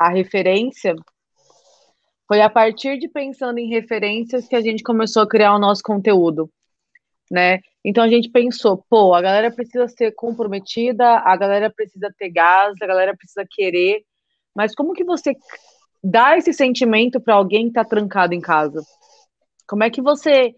[0.00, 0.96] a referência,
[2.26, 5.82] foi a partir de pensando em referências que a gente começou a criar o nosso
[5.82, 6.50] conteúdo,
[7.30, 7.60] né?
[7.84, 12.74] Então a gente pensou, pô, a galera precisa ser comprometida, a galera precisa ter gás,
[12.80, 14.02] a galera precisa querer,
[14.56, 15.36] mas como que você
[16.02, 18.82] dá esse sentimento para alguém que está trancado em casa?
[19.68, 20.54] Como é que você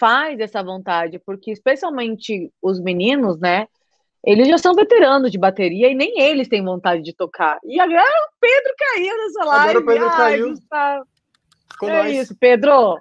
[0.00, 1.20] faz essa vontade?
[1.20, 3.68] Porque especialmente os meninos, né?
[4.24, 7.58] Eles já são veteranos de bateria e nem eles têm vontade de tocar.
[7.64, 9.70] E agora o Pedro caiu nessa live.
[9.70, 10.48] Agora o Pedro Ai, caiu.
[10.50, 11.04] Gustavo.
[11.82, 12.12] é nós.
[12.12, 12.98] isso, Pedro.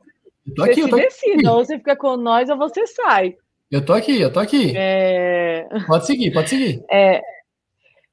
[0.55, 1.47] Tô aqui, você tô aqui.
[1.47, 3.35] ou você fica com nós ou você sai.
[3.69, 4.73] Eu tô aqui, eu tô aqui.
[4.75, 5.67] É...
[5.85, 6.83] Pode seguir, pode seguir.
[6.89, 7.21] É...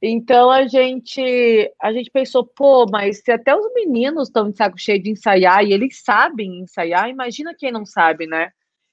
[0.02, 4.78] Então a gente a gente pensou, pô, mas se até os meninos estão de saco
[4.78, 8.50] cheio de ensaiar e eles sabem ensaiar, imagina quem não sabe, né?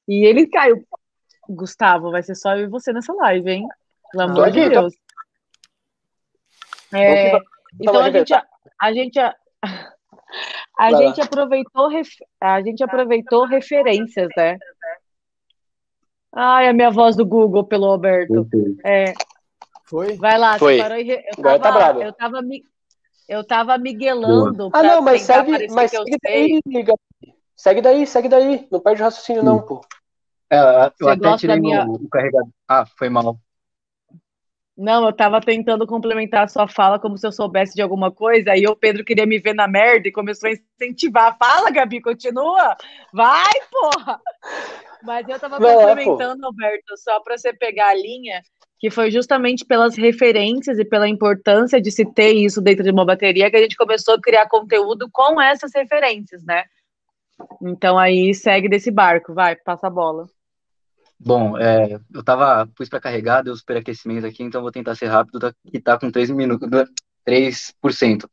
[0.07, 0.83] E ele caiu.
[1.49, 3.67] Gustavo, vai ser só eu e você nessa live, hein?
[4.13, 4.93] Pelo amor de Deus.
[6.93, 7.35] É,
[7.81, 8.33] então a gente,
[8.79, 9.33] a, gente, a,
[10.77, 11.89] a gente aproveitou,
[12.39, 14.59] a gente aproveitou referências, né?
[16.31, 18.47] Ai, a minha voz do Google pelo Alberto.
[18.85, 19.13] É,
[19.85, 20.15] Foi?
[20.17, 20.77] Vai lá, Foi.
[20.77, 22.01] Parou, eu, tava, tá bravo.
[22.03, 22.63] eu tava me,
[23.27, 24.69] eu tava miguelando.
[24.73, 26.61] Ah, não, mas segue, mas segue daí,
[27.55, 28.67] segue daí, segue daí.
[28.71, 29.47] Não perde o raciocínio, Sim.
[29.47, 29.81] não, pô.
[30.51, 31.87] É, eu Você até tirei minha...
[31.87, 32.49] o, o carregador.
[32.67, 33.39] Ah, foi mal.
[34.75, 38.51] Não, eu estava tentando complementar a sua fala como se eu soubesse de alguma coisa,
[38.51, 41.37] aí o Pedro queria me ver na merda e começou a incentivar.
[41.37, 42.75] Fala, Gabi, continua!
[43.13, 44.19] Vai, porra!
[45.03, 48.41] Mas eu estava é, complementando, é, Alberto, só para você pegar a linha,
[48.79, 53.05] que foi justamente pelas referências e pela importância de se ter isso dentro de uma
[53.05, 56.63] bateria que a gente começou a criar conteúdo com essas referências, né?
[57.61, 60.27] Então aí segue desse barco, vai, passa a bola.
[61.25, 65.39] Bom, é, eu tava, pus para carregar, deu superaquecimento aqui, então vou tentar ser rápido,
[65.39, 66.69] tá, que tá com 3 minutos,
[67.23, 68.29] 3%.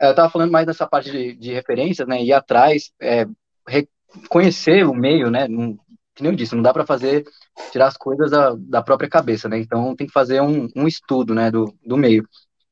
[0.00, 3.24] É, eu tava falando mais dessa parte de, de referências, né, ir atrás, é,
[3.68, 5.76] reconhecer o meio, né, não,
[6.14, 7.24] que nem eu disse, não dá para fazer,
[7.70, 11.34] tirar as coisas da, da própria cabeça, né, então tem que fazer um, um estudo,
[11.34, 12.26] né, do, do meio.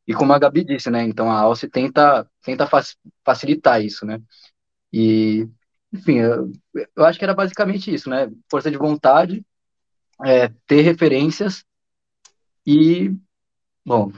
[0.09, 2.69] E como a Gabi disse, né, então a Alce tenta, tenta
[3.25, 4.21] facilitar isso, né,
[4.93, 5.49] e
[5.97, 6.53] enfim, eu,
[6.97, 8.31] eu, acho que era basicamente isso, né?
[8.51, 9.45] Força de vontade,
[10.25, 11.65] é, ter referências
[12.67, 13.13] e,
[13.85, 14.13] bom,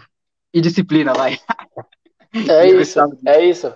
[0.52, 1.38] e disciplina, vai.
[2.48, 3.72] É isso, é isso.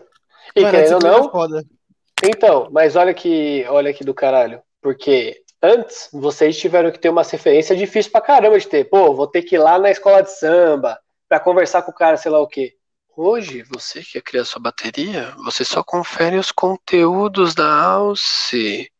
[0.55, 1.59] E Mano, querendo ou não.
[1.59, 4.63] É então, mas olha que, olha que do caralho.
[4.81, 8.85] Porque antes vocês tiveram que ter uma referência difícil pra caramba de ter.
[8.85, 10.99] Pô, vou ter que ir lá na escola de samba
[11.29, 12.75] pra conversar com o cara, sei lá o quê.
[13.15, 18.91] Hoje, você que quer criar sua bateria, você só confere os conteúdos da Alce.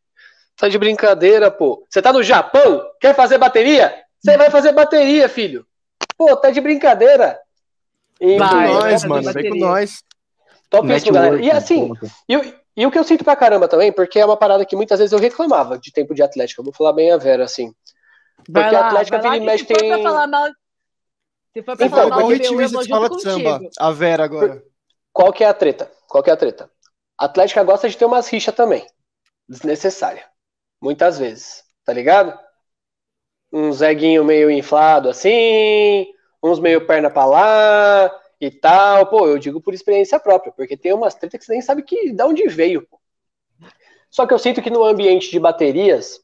[0.55, 1.83] Tá de brincadeira, pô.
[1.89, 2.83] Você tá no Japão?
[2.99, 3.93] Quer fazer bateria?
[4.19, 5.65] Você vai fazer bateria, filho.
[6.15, 7.39] Pô, tá de brincadeira.
[8.19, 9.33] Vem com nós, mano.
[9.33, 10.03] Vem com nós.
[10.69, 11.41] Topíssimo, galera.
[11.41, 11.91] E assim,
[12.29, 14.99] e, e, o que eu sinto pra caramba também, porque é uma parada que muitas
[14.99, 16.61] vezes eu reclamava de tempo de Atlética.
[16.61, 17.73] Eu vou falar bem a Vera, assim.
[18.45, 19.89] Porque a Atlética vira e mexe tem.
[19.89, 20.49] Pra falar mal
[21.53, 23.61] se for pra então, falar igual ritmista de escola de samba.
[23.77, 24.63] A Vera agora.
[25.11, 25.91] Qual que é a treta?
[26.07, 26.69] Qual que é a treta?
[27.17, 28.85] A Atlética gosta de ter umas rixas também.
[29.47, 30.25] Desnecessária.
[30.81, 31.63] Muitas vezes.
[31.85, 32.37] Tá ligado?
[33.51, 36.07] Um zeguinho meio inflado assim,
[36.41, 39.05] uns meio perna pra lá e tal.
[39.05, 42.11] Pô, eu digo por experiência própria, porque tem umas tretas que você nem sabe que,
[42.11, 42.87] de onde veio.
[42.87, 42.99] Pô.
[44.09, 46.19] Só que eu sinto que no ambiente de baterias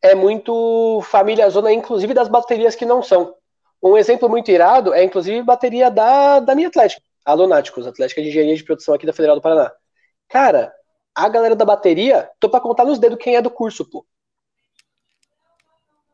[0.00, 3.34] é muito família zona, inclusive das baterias que não são.
[3.82, 8.28] Um exemplo muito irado é, inclusive, bateria da, da minha Atlética, a Lunáticos, Atlética de
[8.28, 9.72] Engenharia de Produção aqui da Federal do Paraná.
[10.28, 10.72] Cara,
[11.14, 14.04] a galera da bateria, tô pra contar nos dedos quem é do curso, pô.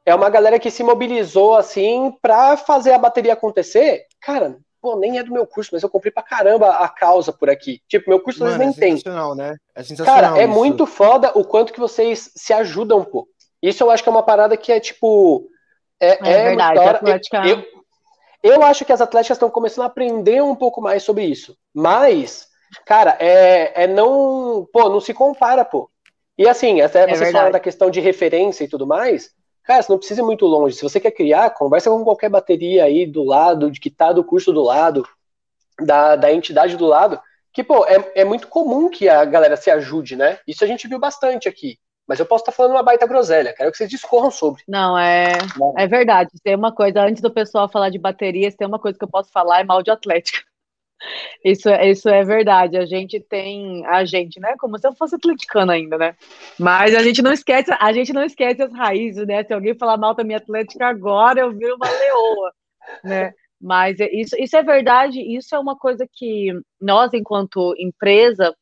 [0.07, 4.07] É uma galera que se mobilizou, assim, pra fazer a bateria acontecer.
[4.21, 7.49] Cara, pô, nem é do meu curso, mas eu comprei pra caramba a causa por
[7.49, 7.81] aqui.
[7.89, 8.95] Tipo, meu curso Mano, nem é tem.
[9.35, 9.57] Né?
[9.75, 10.53] É sensacional, Cara, é isso.
[10.53, 13.27] muito foda o quanto que vocês se ajudam, pô.
[13.63, 15.49] Isso eu acho que é uma parada que é, tipo,
[16.01, 17.47] é, é, é verdade, Atlética...
[17.47, 17.65] eu,
[18.43, 21.57] eu acho que as atléticas estão começando a aprender um pouco mais sobre isso.
[21.73, 22.47] Mas,
[22.85, 24.69] cara, é, é não.
[24.73, 25.91] Pô, não se compara, pô.
[26.37, 29.31] E assim, até é vocês falaram da questão de referência e tudo mais.
[29.63, 30.77] Cara, você não precisa ir muito longe.
[30.77, 34.23] Se você quer criar, conversa com qualquer bateria aí do lado, de que tá do
[34.23, 35.09] curso do lado,
[35.81, 37.19] da, da entidade do lado.
[37.51, 40.39] Que, pô, é, é muito comum que a galera se ajude, né?
[40.47, 41.79] Isso a gente viu bastante aqui.
[42.07, 44.63] Mas eu posso estar falando uma baita groselha, quero que vocês discorram sobre.
[44.69, 45.39] Não, é,
[45.77, 46.31] é verdade.
[46.43, 49.31] Tem uma coisa, antes do pessoal falar de baterias, tem uma coisa que eu posso
[49.33, 50.43] falar, é mal de atlética.
[51.45, 52.79] Isso, é, isso é verdade.
[52.79, 53.85] A gente tem.
[53.87, 54.55] A gente, né?
[54.59, 56.17] Como se eu fosse atleticana ainda, né?
[56.59, 59.45] Mas a gente não esquece, a gente não esquece as raízes, né?
[59.45, 62.53] Se alguém falar mal da minha atlética agora, eu viro uma leoa,
[63.05, 63.35] né?
[63.61, 68.55] Mas é, isso, isso é verdade, isso é uma coisa que nós, enquanto empresa,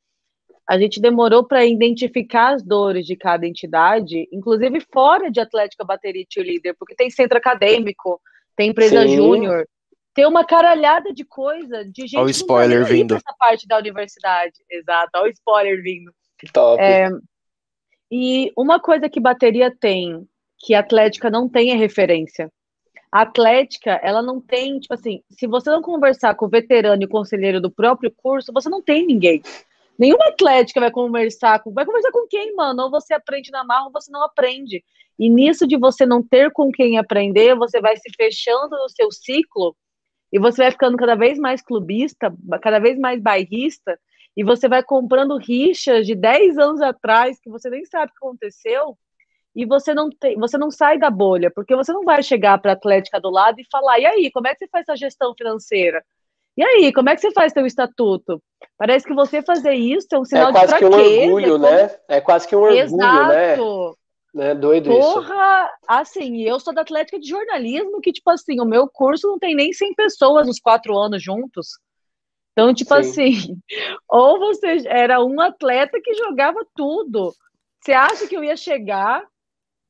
[0.72, 6.24] a gente demorou para identificar as dores de cada entidade, inclusive fora de Atlética Bateria
[6.34, 8.18] e Líder, porque tem centro acadêmico,
[8.56, 9.68] tem empresa júnior,
[10.14, 14.54] tem uma caralhada de coisa de gente olha o spoiler vindo essa parte da universidade,
[14.70, 16.10] exato, olha o spoiler vindo.
[16.54, 16.82] Top.
[16.82, 17.10] É,
[18.10, 20.26] e uma coisa que bateria tem,
[20.58, 22.50] que a Atlética não tem é referência.
[23.12, 27.04] A Atlética, ela não tem, tipo assim, se você não conversar com o veterano e
[27.04, 29.42] o conselheiro do próprio curso, você não tem ninguém.
[29.98, 31.72] Nenhuma Atlética vai conversar com.
[31.72, 32.84] Vai conversar com quem, mano?
[32.84, 34.82] Ou você aprende na marra ou você não aprende.
[35.18, 39.10] E nisso de você não ter com quem aprender, você vai se fechando no seu
[39.12, 39.76] ciclo
[40.32, 43.98] e você vai ficando cada vez mais clubista, cada vez mais bairrista,
[44.36, 48.26] e você vai comprando rixas de 10 anos atrás que você nem sabe o que
[48.26, 48.96] aconteceu,
[49.54, 52.72] e você não tem, você não sai da bolha, porque você não vai chegar para
[52.72, 55.34] a Atlética do lado e falar: "E aí, como é que você faz essa gestão
[55.36, 56.02] financeira?"
[56.56, 58.42] E aí, como é que você faz seu estatuto?
[58.76, 61.00] Parece que você fazer isso é um sinal é quase de fraqueza.
[61.00, 61.90] Que um orgulho, né?
[62.08, 63.52] É quase que um orgulho, né?
[63.54, 63.98] Exato.
[64.34, 64.54] né?
[64.54, 65.78] Doido Porra, isso.
[65.88, 69.54] assim, eu sou da Atlética de Jornalismo, que, tipo assim, o meu curso não tem
[69.54, 71.68] nem 100 pessoas nos quatro anos juntos.
[72.52, 73.00] Então, tipo Sim.
[73.00, 73.56] assim,
[74.08, 77.32] ou você era um atleta que jogava tudo.
[77.80, 79.24] Você acha que eu ia chegar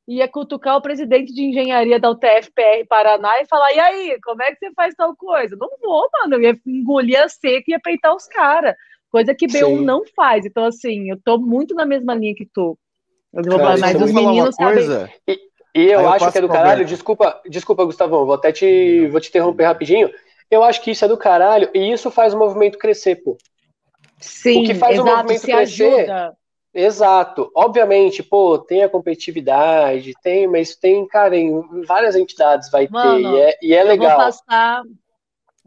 [0.07, 4.51] ia cutucar o presidente de engenharia da UTFPR Paraná e falar: e aí, como é
[4.51, 5.55] que você faz tal coisa?
[5.55, 8.75] Não vou, mano, eu ia engolir a seca e ia peitar os caras.
[9.09, 9.85] Coisa que B1 Sim.
[9.85, 10.45] não faz.
[10.45, 12.77] Então, assim, eu tô muito na mesma linha que tu.
[13.31, 14.85] Eu vou falar, mas os meninos sabem.
[15.27, 15.39] E,
[15.75, 19.21] e eu, eu acho que é do caralho, desculpa, desculpa, Gustavão, vou até te, vou
[19.21, 20.09] te interromper rapidinho.
[20.49, 23.37] Eu acho que isso é do caralho e isso faz o movimento crescer, pô.
[24.19, 26.37] Sim, o que faz exato, o movimento crescer ajuda.
[26.73, 27.51] Exato.
[27.55, 33.37] Obviamente, pô, tem a competitividade, tem, mas tem, cara, em várias entidades vai Mano, ter,
[33.37, 34.11] e é, e é legal.
[34.11, 34.83] Eu vou passar,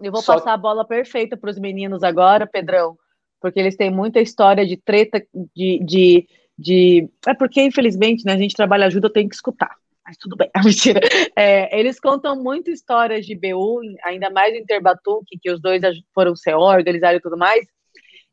[0.03, 0.35] eu vou Só...
[0.35, 2.99] passar a bola perfeita para os meninos agora, Pedrão,
[3.41, 5.25] porque eles têm muita história de treta,
[5.55, 7.09] de, de, de...
[7.27, 9.77] É porque, infelizmente, né, a gente trabalha ajuda, eu tenho que escutar.
[10.05, 11.01] Mas tudo bem, mentira.
[11.37, 15.83] É, eles contam muito histórias de BU, ainda mais o Interbatuque, que os dois
[16.13, 17.65] foram CO, organizaram e tudo mais,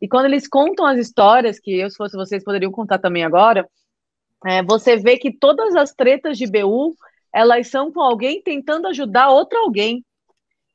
[0.03, 3.65] e quando eles contam as histórias, que eu, se fosse vocês, poderiam contar também agora,
[4.45, 6.93] é, você vê que todas as tretas de BU,
[7.33, 10.03] elas são com alguém tentando ajudar outro alguém.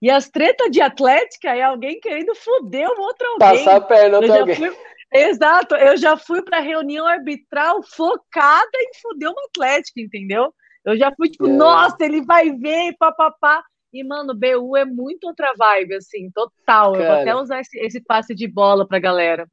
[0.00, 3.64] E as tretas de Atlética é alguém querendo foder o outro alguém.
[3.64, 4.56] Passar a perna de alguém.
[4.56, 4.74] Fui...
[5.12, 10.54] Exato, eu já fui para reunião arbitral focada em foder uma Atlética, entendeu?
[10.86, 11.52] Eu já fui tipo, é.
[11.52, 13.62] nossa, ele vai ver, papapá.
[13.92, 16.92] E, mano, BU é muito outra vibe, assim, total.
[16.92, 19.46] Cara, eu vou até usar esse, esse passe de bola pra galera.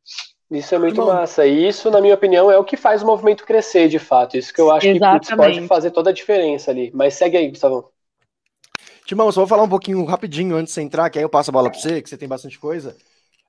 [0.52, 1.46] Isso é muito Bom, massa.
[1.46, 4.38] E isso, na minha opinião, é o que faz o movimento crescer, de fato.
[4.38, 5.28] Isso que eu acho exatamente.
[5.28, 6.92] que pode fazer toda a diferença ali.
[6.94, 7.92] Mas segue aí, Gustavo.
[9.06, 11.52] Timão, só vou falar um pouquinho rapidinho antes de você entrar, que aí eu passo
[11.52, 12.96] a bola pra você, que você tem bastante coisa.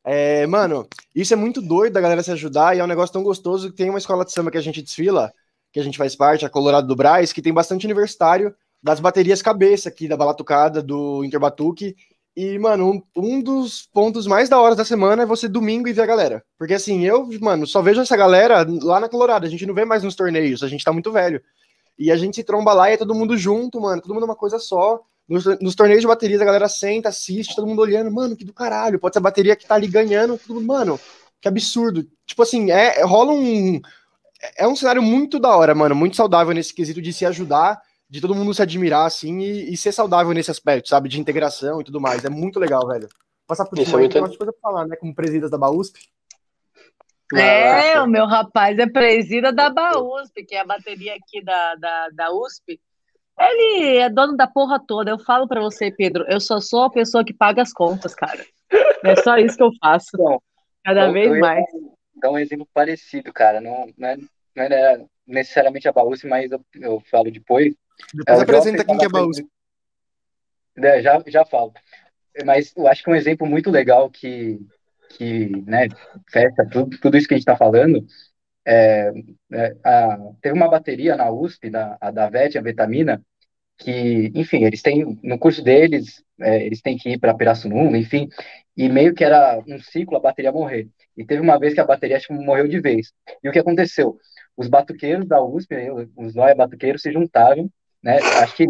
[0.05, 3.23] É, mano, isso é muito doido da galera se ajudar e é um negócio tão
[3.23, 5.33] gostoso que tem uma escola de samba que a gente desfila,
[5.73, 9.43] que a gente faz parte, a Colorado do Braz, que tem bastante universitário das baterias
[9.43, 11.97] cabeça aqui da Balatucada, do Interbatuque.
[12.37, 15.93] E, mano, um, um, dos pontos mais da hora da semana é você domingo e
[15.93, 16.45] ver a galera.
[16.59, 19.47] Porque assim, eu, mano, só vejo essa galera lá na Colorado.
[19.47, 21.43] A gente não vê mais nos torneios, a gente tá muito velho.
[21.99, 24.27] E a gente se tromba lá e é todo mundo junto, mano, todo mundo é
[24.27, 25.01] uma coisa só.
[25.27, 28.53] Nos, nos torneios de baterias a galera senta, assiste, todo mundo olhando, mano, que do
[28.53, 28.99] caralho.
[28.99, 31.01] Pode ser a bateria que tá ali ganhando, tudo, mano,
[31.41, 32.07] que absurdo.
[32.27, 33.81] Tipo assim, é, rola um.
[34.59, 38.21] É um cenário muito da hora, mano, muito saudável nesse quesito de se ajudar de
[38.21, 41.09] todo mundo se admirar, assim, e, e, ser saudável nesse aspecto, sabe?
[41.09, 42.25] De integração e tudo mais.
[42.25, 43.09] É muito legal, velho.
[43.47, 44.97] Passar por isso, é tem umas coisas pra falar, né?
[44.97, 46.01] Como presidas da BAUSP.
[47.35, 52.09] É, o meu rapaz é presida da BAUSP, que é a bateria aqui da, da,
[52.11, 52.81] da USP.
[53.39, 55.11] Ele é dono da porra toda.
[55.11, 58.45] Eu falo para você, Pedro, eu só sou a pessoa que paga as contas, cara.
[59.05, 60.17] É só isso que eu faço.
[60.85, 61.65] Cada vez mais.
[62.21, 63.61] Dar um exemplo parecido, cara.
[63.61, 64.17] Não, não, é,
[64.57, 67.75] não é necessariamente a BAUSP, mas eu, eu falo depois.
[68.15, 69.43] Depois é, apresenta quem que é Baús.
[70.77, 71.73] É, já, já falo.
[72.45, 74.59] Mas eu acho que um exemplo muito legal que,
[75.11, 75.89] que né,
[76.31, 78.07] fecha tudo, tudo isso que a gente está falando
[78.67, 79.13] é,
[79.53, 83.23] é a, teve uma bateria na USP, da, a da VET, a Vitamina,
[83.79, 88.29] que, enfim, eles têm, no curso deles, é, eles têm que ir para Pirassununga, enfim,
[88.77, 90.89] e meio que era um ciclo a bateria morrer.
[91.17, 93.13] E teve uma vez que a bateria acho morreu de vez.
[93.43, 94.19] E o que aconteceu?
[94.57, 95.75] Os batuqueiros da USP,
[96.17, 97.71] os Noia batuqueiros, se juntaram
[98.07, 98.19] né?
[98.41, 98.67] Acho que,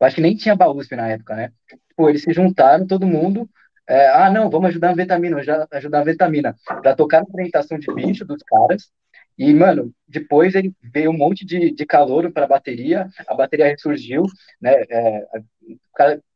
[0.00, 1.50] acho que nem tinha Bausp na época, né?
[1.96, 3.48] Pô, eles se juntaram, todo mundo.
[3.88, 5.38] É, ah, não, vamos ajudar a vitamina,
[5.72, 8.90] ajudar a vitamina, para tocar na apresentação de bicho dos caras.
[9.38, 13.68] E, mano, depois ele veio um monte de, de calor para a bateria, a bateria
[13.68, 14.24] ressurgiu,
[14.60, 14.74] né?
[14.90, 15.24] É,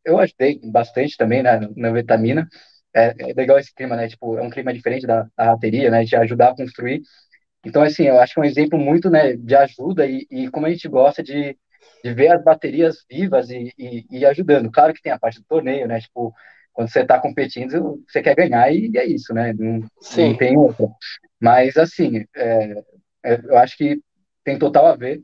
[0.02, 2.48] eu ajudei bastante também né, na vitamina.
[2.94, 4.08] É, é, legal esse clima, né?
[4.08, 6.02] Tipo, é um clima diferente da, da bateria, né?
[6.04, 7.02] De ajudar a construir.
[7.64, 10.66] Então, assim, eu acho que é um exemplo muito, né, de ajuda e, e como
[10.66, 11.56] a gente gosta de,
[12.02, 14.70] de ver as baterias vivas e, e, e, ajudando.
[14.70, 16.00] Claro que tem a parte do torneio, né?
[16.00, 16.34] Tipo,
[16.72, 19.52] quando você está competindo, você quer ganhar e é isso, né?
[19.52, 20.88] Não, não tem outra.
[21.40, 22.82] Mas, assim, é,
[23.24, 24.00] é, eu acho que
[24.44, 25.22] tem total a ver.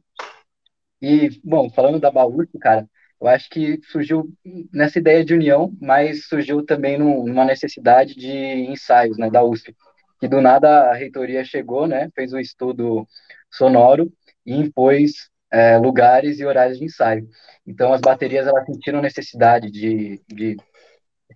[1.00, 2.88] E, bom, falando da Baúrcio, cara,
[3.20, 4.28] eu acho que surgiu
[4.72, 8.30] nessa ideia de união, mas surgiu também numa necessidade de
[8.70, 9.74] ensaios, né, da USP.
[10.20, 13.06] Que do nada a reitoria chegou, né, fez um estudo
[13.50, 14.12] sonoro
[14.46, 17.28] e impôs é, lugares e horários de ensaio.
[17.66, 20.56] Então as baterias elas sentiram necessidade de, de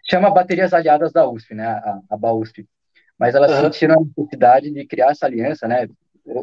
[0.09, 2.66] chama baterias aliadas da USP, né, a, a BAUSP,
[3.19, 3.64] mas elas uhum.
[3.64, 5.87] sentiram a necessidade de criar essa aliança, né,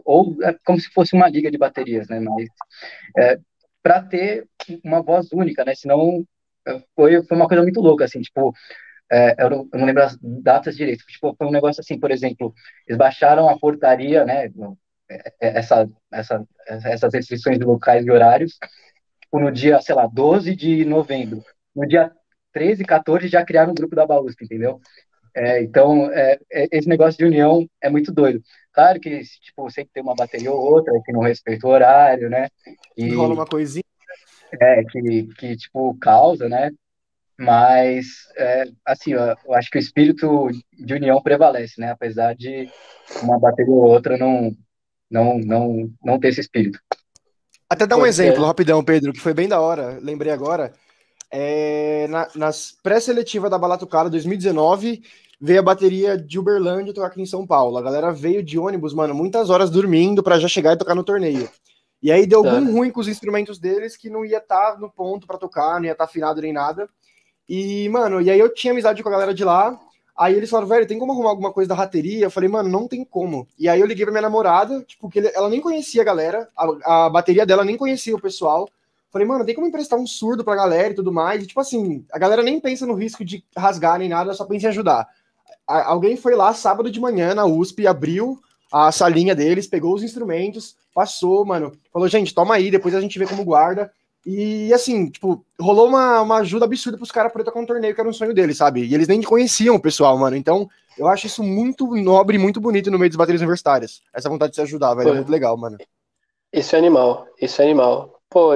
[0.05, 2.47] ou é como se fosse uma liga de baterias, né, mas
[3.17, 3.39] é,
[3.81, 4.47] para ter
[4.83, 5.73] uma voz única, né?
[5.75, 6.23] Senão
[6.67, 8.53] eh, foi, foi uma coisa muito louca, assim, tipo,
[9.11, 12.11] é, eu, não, eu, não, lembro as datas direito, tipo, foi um negócio assim, por
[12.11, 12.53] exemplo,
[12.87, 14.49] eles baixaram a portaria, né?
[15.39, 18.57] Essa, essa, essas restrições de locais e horários,
[19.21, 21.43] tipo, no dia, sei lá, 12 de novembro.
[21.75, 22.11] No dia
[22.53, 24.79] 13, 14 já criaram um grupo da Bausca, entendeu?
[25.35, 28.41] É, então, é, é, esse negócio de união é muito doido.
[28.73, 32.47] Claro que, tipo, sempre tem uma bateria ou outra que não respeita o horário, né?
[32.97, 33.83] E rola uma coisinha.
[34.59, 36.71] É, que, que tipo, causa, né?
[37.37, 41.91] Mas, é, assim, eu, eu acho que o espírito de união prevalece, né?
[41.91, 42.69] Apesar de
[43.21, 44.51] uma bateria ou outra não,
[45.09, 46.79] não, não, não ter esse espírito.
[47.69, 50.73] Até dar um exemplo, rapidão, Pedro, que foi bem da hora, lembrei agora.
[51.31, 55.03] É, na, nas pré-seletiva da Balatucara 2019,
[55.39, 57.77] veio a bateria de Uberlândia tocar aqui em São Paulo.
[57.77, 61.03] A galera veio de ônibus, mano, muitas horas dormindo para já chegar e tocar no
[61.03, 61.47] torneio.
[62.01, 62.71] E aí deu algum tá.
[62.71, 65.85] ruim com os instrumentos deles que não ia estar tá no ponto para tocar, não
[65.85, 66.89] ia estar tá afinado nem nada.
[67.47, 69.79] E, mano, e aí eu tinha amizade com a galera de lá.
[70.19, 72.25] Aí eles falaram, velho, tem como arrumar alguma coisa da rateria?
[72.25, 73.47] Eu falei, mano, não tem como.
[73.57, 77.05] E aí eu liguei pra minha namorada, tipo, que ela nem conhecia a galera, a,
[77.05, 78.67] a bateria dela nem conhecia o pessoal.
[79.13, 81.41] Falei, mano, tem como emprestar um surdo pra galera e tudo mais.
[81.41, 84.65] E, tipo assim, a galera nem pensa no risco de rasgar nem nada, só pensa
[84.65, 85.07] em ajudar.
[85.65, 88.37] A, alguém foi lá sábado de manhã na USP, abriu
[88.69, 91.71] a salinha deles, pegou os instrumentos, passou, mano.
[91.93, 93.89] Falou, gente, toma aí, depois a gente vê como guarda.
[94.31, 97.99] E assim, tipo, rolou uma, uma ajuda absurda pros caras poder tocar um torneio que
[97.99, 98.85] era um sonho deles, sabe?
[98.85, 100.35] E eles nem conheciam o pessoal, mano.
[100.35, 104.01] Então, eu acho isso muito nobre e muito bonito no meio das baterias universitárias.
[104.13, 105.09] Essa vontade de se ajudar, velho.
[105.09, 105.77] É muito legal, mano.
[106.53, 108.21] Isso é animal, isso é animal.
[108.29, 108.53] Pô,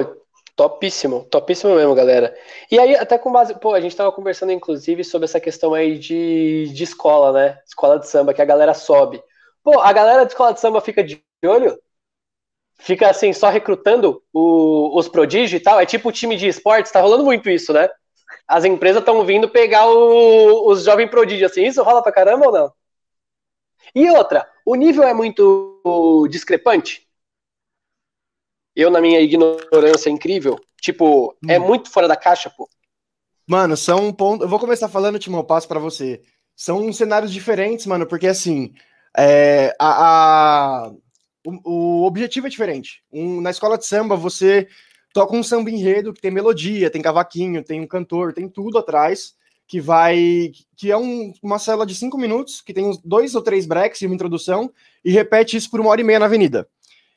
[0.56, 2.32] Topíssimo, topíssimo mesmo, galera.
[2.70, 3.58] E aí, até com base.
[3.58, 7.58] Pô, a gente tava conversando, inclusive, sobre essa questão aí de, de escola, né?
[7.66, 9.20] Escola de samba, que a galera sobe.
[9.64, 11.76] Pô, a galera de escola de samba fica de olho?
[12.78, 15.80] Fica assim, só recrutando o, os prodígios e tal?
[15.80, 17.88] É tipo o time de esportes, tá rolando muito isso, né?
[18.46, 22.52] As empresas estão vindo pegar o, os jovens prodígios, assim, isso rola pra caramba ou
[22.52, 22.72] não?
[23.94, 27.04] E outra, o nível é muito discrepante?
[28.74, 31.50] eu, na minha ignorância incrível, tipo, hum.
[31.50, 32.68] é muito fora da caixa, pô.
[33.46, 34.42] Mano, são pontos.
[34.42, 36.22] Eu vou começar falando, Timo, eu passo para você.
[36.56, 38.72] São cenários diferentes, mano, porque assim,
[39.16, 40.92] é, a, a
[41.46, 43.02] o, o, objetivo é diferente.
[43.12, 44.66] Um, na escola de samba, você
[45.12, 49.34] toca um samba enredo que tem melodia, tem cavaquinho, tem um cantor, tem tudo atrás,
[49.66, 50.52] que vai.
[50.76, 54.06] que é um, uma cela de cinco minutos, que tem dois ou três breaks e
[54.06, 54.70] uma introdução,
[55.04, 56.68] e repete isso por uma hora e meia na avenida.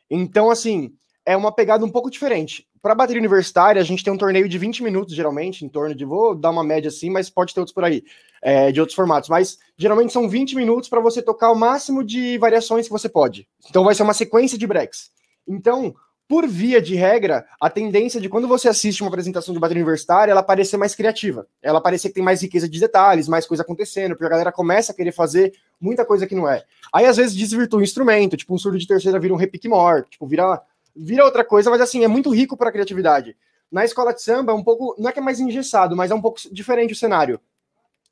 [0.09, 0.93] Então, assim,
[1.25, 2.67] é uma pegada um pouco diferente.
[2.87, 6.05] Para bateria universitária, a gente tem um torneio de 20 minutos, geralmente, em torno de.
[6.05, 8.01] Vou dar uma média assim, mas pode ter outros por aí,
[8.41, 9.27] é, de outros formatos.
[9.27, 13.45] Mas geralmente são 20 minutos para você tocar o máximo de variações que você pode.
[13.69, 15.11] Então vai ser uma sequência de breaks.
[15.45, 15.93] Então,
[16.29, 20.31] por via de regra, a tendência de quando você assiste uma apresentação de bateria universitária,
[20.31, 21.45] ela parecer mais criativa.
[21.61, 24.93] Ela parecer que tem mais riqueza de detalhes, mais coisa acontecendo, porque a galera começa
[24.93, 26.63] a querer fazer muita coisa que não é.
[26.93, 30.05] Aí às vezes desvirtua o instrumento, tipo um surdo de terceira vira um repique maior,
[30.05, 30.61] tipo, vira
[30.97, 33.35] vira outra coisa, mas assim, é muito rico para a criatividade.
[33.71, 36.15] Na escola de samba é um pouco, não é que é mais engessado, mas é
[36.15, 37.39] um pouco diferente o cenário.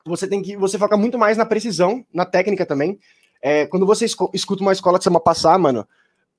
[0.05, 2.99] Você tem que, você foca muito mais na precisão, na técnica também.
[3.41, 5.87] É, quando você escuta uma escola de samba passar, mano,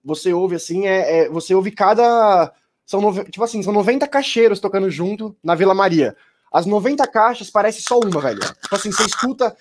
[0.04, 2.52] você ouve assim, é, é você ouve cada
[2.86, 6.16] são tipo assim, são 90 cacheiros tocando junto na Vila Maria.
[6.52, 8.40] As 90 caixas parece só uma, velho.
[8.40, 9.56] Tipo assim, você escuta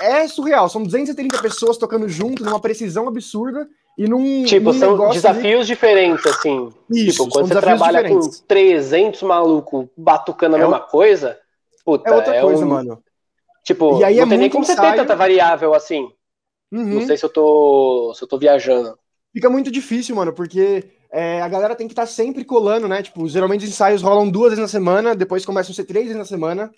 [0.00, 4.44] é surreal, são 230 pessoas tocando junto numa precisão absurda e num.
[4.44, 5.74] Tipo, num são desafios de...
[5.74, 6.70] diferentes, assim.
[6.90, 8.40] Isso, tipo, quando você trabalha diferentes.
[8.40, 10.86] com 300 malucos batucando a é mesma o...
[10.88, 11.38] coisa.
[11.84, 12.68] Puta, é outra é coisa, um...
[12.68, 13.02] mano.
[13.64, 14.78] Tipo, e aí não é tem nem como ensaio...
[14.78, 16.08] você ter tanta variável assim.
[16.72, 16.84] Uhum.
[16.84, 18.98] Não sei se eu tô, se eu tô viajando.
[19.32, 23.00] fica muito difícil, mano, porque é, a galera tem que estar tá sempre colando, né?
[23.00, 26.18] Tipo, geralmente os ensaios rolam duas vezes na semana, depois começam a ser três vezes
[26.18, 26.70] na semana,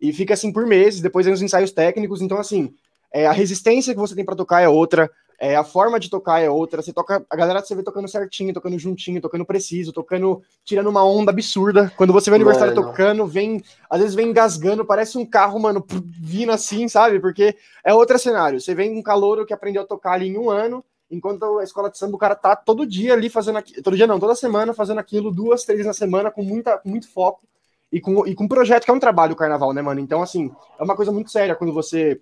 [0.00, 2.74] e fica assim por meses, depois vem os ensaios técnicos, então assim,
[3.12, 5.10] é, a resistência que você tem para tocar é outra,
[5.42, 8.54] é, a forma de tocar é outra, você toca, a galera você vê tocando certinho,
[8.54, 11.92] tocando juntinho, tocando preciso, tocando, tirando uma onda absurda.
[11.96, 12.86] Quando você vê o aniversário mano.
[12.86, 15.84] tocando, vem, às vezes vem engasgando, parece um carro, mano,
[16.20, 17.18] vindo assim, sabe?
[17.18, 18.60] Porque é outro cenário.
[18.60, 21.90] Você vem um calouro que aprendeu a tocar ali em um ano, enquanto a escola
[21.90, 24.72] de samba, o cara tá todo dia ali fazendo aquilo, todo dia não, toda semana
[24.72, 27.40] fazendo aquilo, duas, três na semana, com, muita, com muito foco
[27.90, 29.98] e com, e com um projeto que é um trabalho o carnaval, né, mano?
[29.98, 32.20] Então, assim, é uma coisa muito séria quando você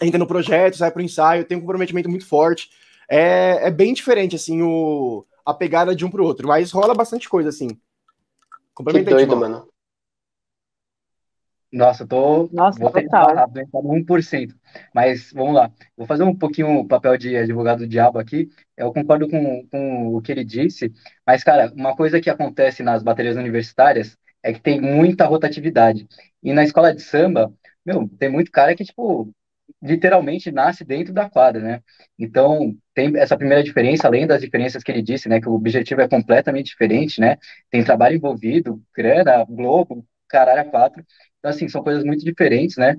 [0.00, 2.70] entra no projeto, sai pro ensaio, tem um comprometimento muito forte.
[3.08, 7.28] É, é bem diferente, assim, o, a pegada de um pro outro, mas rola bastante
[7.28, 7.68] coisa, assim.
[8.76, 9.68] Que doido, mano.
[11.70, 12.48] Nossa, eu tô.
[12.50, 13.34] Nossa, vou total.
[13.34, 14.54] rápido, tá no 1%.
[14.94, 15.70] Mas vamos lá.
[15.96, 18.48] Vou fazer um pouquinho o papel de advogado do diabo aqui.
[18.76, 20.92] Eu concordo com, com o que ele disse,
[21.26, 26.08] mas, cara, uma coisa que acontece nas baterias universitárias é que tem muita rotatividade.
[26.42, 27.52] E na escola de samba,
[27.84, 29.30] meu, tem muito cara que, tipo,
[29.82, 31.82] literalmente nasce dentro da quadra, né?
[32.18, 36.00] Então, tem essa primeira diferença, além das diferenças que ele disse, né, que o objetivo
[36.00, 37.36] é completamente diferente, né?
[37.70, 41.04] Tem trabalho envolvido, grana, Globo, caralho, quatro.
[41.38, 42.96] Então, assim, são coisas muito diferentes, né?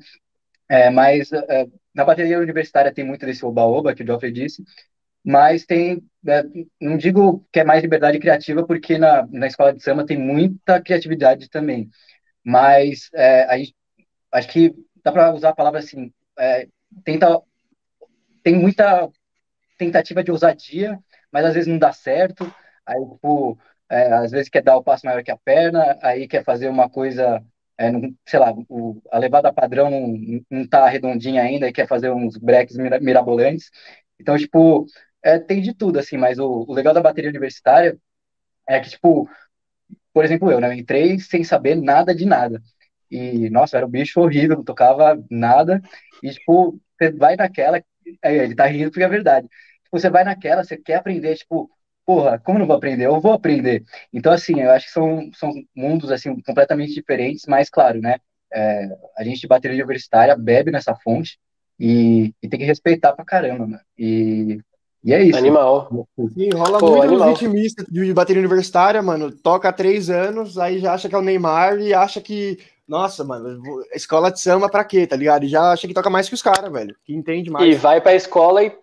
[0.69, 4.63] É, mas é, na bateria universitária tem muito desse oba-oba que o Geoffrey disse,
[5.23, 6.43] mas tem, é,
[6.81, 10.81] não digo que é mais liberdade criativa, porque na, na escola de samba tem muita
[10.81, 11.89] criatividade também,
[12.43, 13.73] mas é, aí,
[14.33, 16.67] acho que dá para usar a palavra assim, é,
[17.03, 17.41] tenta,
[18.43, 19.09] tem muita
[19.77, 20.99] tentativa de ousadia,
[21.31, 22.51] mas às vezes não dá certo,
[22.85, 23.57] aí, tipo,
[23.89, 26.89] é, às vezes quer dar o passo maior que a perna, aí quer fazer uma
[26.89, 27.43] coisa
[27.79, 31.87] é, não, sei lá, o, a levada padrão não, não tá redondinha ainda e quer
[31.87, 33.71] fazer uns breaks mirabolantes.
[34.19, 34.85] Então, tipo,
[35.23, 37.97] é, tem de tudo, assim, mas o, o, legal da bateria universitária
[38.67, 39.29] é que, tipo,
[40.13, 42.61] por exemplo, eu, né, eu entrei sem saber nada de nada.
[43.09, 45.81] E, nossa, era um bicho horrível, não tocava nada.
[46.21, 47.77] E, tipo, você vai naquela,
[48.23, 49.47] é, ele tá rindo porque é verdade.
[49.83, 51.69] Tipo, você vai naquela, você quer aprender, tipo,
[52.05, 53.05] porra, como não vou aprender?
[53.05, 53.83] Eu vou aprender.
[54.11, 58.17] Então, assim, eu acho que são, são mundos, assim, completamente diferentes, mas, claro, né,
[58.51, 61.37] é, a gente de bateria universitária bebe nessa fonte
[61.79, 63.79] e, e, tem que respeitar pra caramba, né?
[63.97, 64.59] E,
[65.03, 65.37] e é isso.
[65.37, 66.07] Animal.
[66.33, 67.29] Sim, rola Pô, muito animal.
[67.29, 71.21] ritmista de bateria universitária, mano, toca há três anos, aí já acha que é o
[71.21, 72.57] Neymar e acha que
[72.89, 73.61] nossa, mano,
[73.93, 75.45] escola de samba pra quê, tá ligado?
[75.45, 76.95] E já acha que toca mais que os caras, velho.
[77.05, 77.67] Que entende mais.
[77.69, 78.75] E vai pra escola e.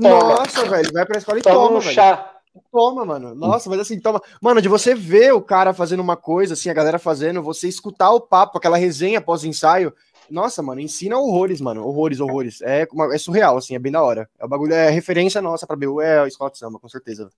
[0.00, 0.36] Toma.
[0.36, 1.92] Nossa, velho, vai pra escola e toma, toma um velho.
[1.92, 2.36] chá.
[2.70, 3.34] Toma, mano.
[3.34, 4.22] Nossa, mas assim, toma.
[4.40, 8.12] Mano, de você ver o cara fazendo uma coisa, assim, a galera fazendo, você escutar
[8.12, 9.92] o papo, aquela resenha pós-ensaio.
[10.30, 11.84] Nossa, mano, ensina horrores, mano.
[11.84, 12.62] Horrores, horrores.
[12.62, 14.30] É, é surreal, assim, é bem da hora.
[14.38, 17.28] É o bagulho, é referência nossa pra BU, é a escola de samba, com certeza.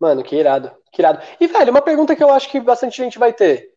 [0.00, 1.22] Mano, que irado, que irado.
[1.38, 3.74] E, velho, uma pergunta que eu acho que bastante gente vai ter.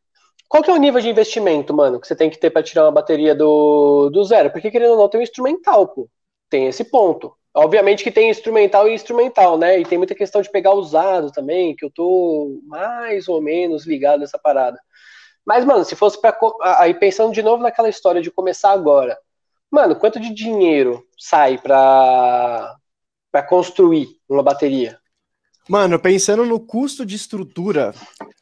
[0.53, 2.83] Qual que é o nível de investimento, mano, que você tem que ter para tirar
[2.85, 4.51] uma bateria do, do zero?
[4.51, 6.07] Porque, querendo ou não, tem um instrumental, pô.
[6.47, 7.35] Tem esse ponto.
[7.55, 9.79] Obviamente que tem instrumental e instrumental, né?
[9.79, 14.19] E tem muita questão de pegar usado também, que eu tô mais ou menos ligado
[14.19, 14.79] nessa parada.
[15.43, 16.37] Mas, mano, se fosse para
[16.77, 19.17] aí pensando de novo naquela história de começar agora,
[19.71, 22.75] mano, quanto de dinheiro sai para
[23.31, 24.99] para construir uma bateria?
[25.69, 27.93] Mano, pensando no custo de estrutura,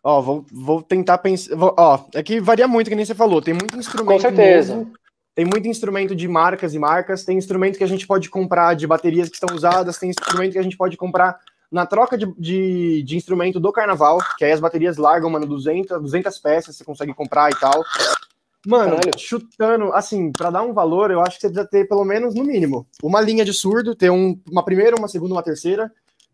[0.04, 3.54] ó, vou, vou tentar pensar, ó, é que varia muito, que nem você falou, tem
[3.54, 4.76] muito instrumento Com certeza.
[4.76, 4.92] Novo,
[5.36, 8.86] tem muito instrumento de marcas e marcas, tem instrumento que a gente pode comprar de
[8.86, 11.40] baterias que estão usadas, tem instrumento que a gente pode comprar
[11.72, 16.02] na troca de, de, de instrumento do carnaval, que aí as baterias largam, mano, 200,
[16.02, 17.82] 200 peças, você consegue comprar e tal.
[18.68, 19.12] Mano, Caralho.
[19.18, 22.44] chutando, assim, para dar um valor, eu acho que você precisa ter pelo menos, no
[22.44, 25.92] mínimo, uma linha de surdo, ter um, uma primeira, uma segunda, uma terceira,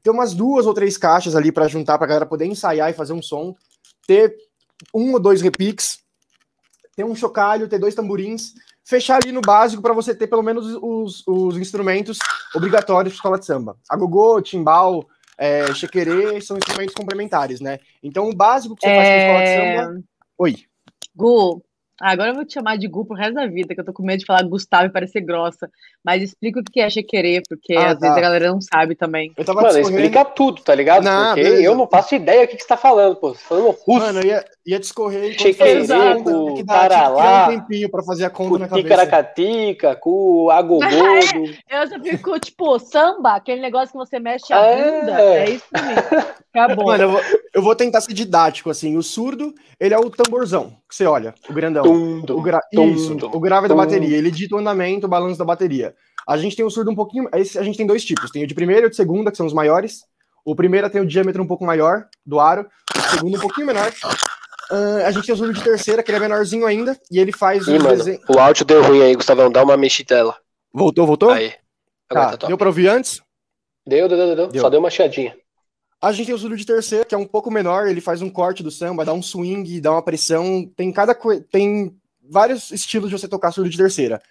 [0.07, 3.11] ter umas duas ou três caixas ali para juntar pra galera poder ensaiar e fazer
[3.11, 3.53] um som,
[4.07, 4.33] ter
[4.93, 5.99] um ou dois repiques,
[6.95, 8.53] ter um chocalho, ter dois tamborins,
[8.85, 12.19] fechar ali no básico para você ter pelo menos os, os instrumentos
[12.55, 13.75] obrigatórios para escola de samba.
[13.89, 15.05] Agogô, timbal,
[15.37, 17.77] é, chequerê são instrumentos complementares, né?
[18.01, 18.95] Então o básico que você é...
[18.95, 20.03] faz com escola de é, samba.
[20.37, 20.55] Oi.
[21.13, 21.61] Gu,
[21.99, 23.91] ah, agora eu vou te chamar de Gu pro resto da vida, que eu tô
[23.91, 25.69] com medo de falar Gustavo e parecer grossa.
[26.03, 28.07] Mas explica o que é querer, porque ah, às tá.
[28.07, 29.31] vezes a galera não sabe também.
[29.35, 31.03] Eu tava Mano, explica tudo, tá ligado?
[31.03, 31.63] Não, porque beleza.
[31.63, 33.33] eu não faço ideia do que, que você tá falando, pô.
[33.33, 34.05] Você tá falando russo.
[34.05, 38.67] Mano, eu ia, ia discorrer enquanto com Taralá, um tempinho pra fazer a conta na
[38.67, 38.83] cabeça.
[38.83, 40.83] Ticaracatica, com agogô.
[40.83, 44.99] é, eu já fico, tipo, samba, aquele negócio que você mexe a é.
[44.99, 45.21] bunda.
[45.21, 46.27] É isso mesmo.
[46.53, 46.87] Acabou.
[46.87, 47.21] Mano, eu vou,
[47.53, 48.97] eu vou tentar ser didático, assim.
[48.97, 51.83] O surdo, ele é o tamborzão, que você olha, o grandão.
[51.83, 52.59] Tum, o gra...
[52.73, 54.17] tum, Isso, tum, o grave da bateria.
[54.17, 55.95] Ele dita o andamento, o balanço da bateria.
[56.27, 57.29] A gente tem o surdo um pouquinho.
[57.31, 59.45] A gente tem dois tipos: tem o de primeira e o de segunda, que são
[59.45, 60.03] os maiores.
[60.43, 63.91] O primeiro tem o diâmetro um pouco maior do aro, o segundo um pouquinho menor.
[64.71, 67.31] Uh, a gente tem o surdo de terceira, que ele é menorzinho ainda, e ele
[67.31, 68.19] faz Ih, mano, desenho...
[68.27, 70.35] o áudio deu ruim aí, Gustavão, dá uma mexidela.
[70.73, 71.29] Voltou, voltou?
[71.29, 71.53] Aí.
[72.09, 73.21] Agora tá, tá deu pra ouvir antes?
[73.85, 74.61] Deu, deu, deu, deu, deu.
[74.61, 75.35] Só deu uma chiadinha.
[76.01, 78.29] A gente tem o surdo de terceira, que é um pouco menor, ele faz um
[78.29, 81.95] corte do samba, dá um swing, dá uma pressão, tem cada coisa, tem
[82.29, 84.21] vários estilos de você tocar surdo de terceira.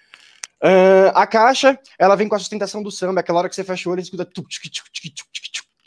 [0.63, 3.89] Uh, a caixa, ela vem com a sustentação do samba, aquela hora que você fecha
[3.89, 4.31] o olho, você escuta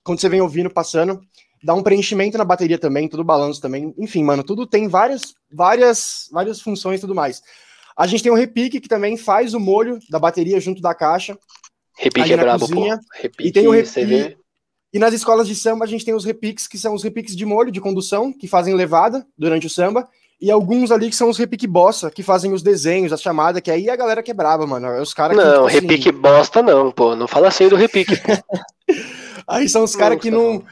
[0.04, 1.22] quando você vem ouvindo, passando,
[1.64, 6.30] dá um preenchimento na bateria também, tudo balanço também, enfim, mano, tudo tem várias, várias,
[6.32, 7.42] várias funções e tudo mais.
[7.98, 11.38] A gente tem o repique, que também faz o molho da bateria junto da caixa.
[11.98, 12.98] Repique é brabo, cozinha.
[12.98, 13.04] pô.
[13.22, 14.38] Repique, e tem o repique.
[14.92, 17.46] E nas escolas de samba a gente tem os repiques, que são os repiques de
[17.46, 20.08] molho, de condução, que fazem levada durante o samba
[20.42, 23.70] e alguns ali que são os repique bosta, que fazem os desenhos, a chamada, que
[23.70, 24.88] aí a galera que é braba, mano.
[24.88, 26.18] É os caras Não, que, tipo, assim, repique assim...
[26.18, 27.16] bosta não, pô.
[27.16, 28.14] Não fala assim do repique.
[29.46, 30.64] aí são os caras que não.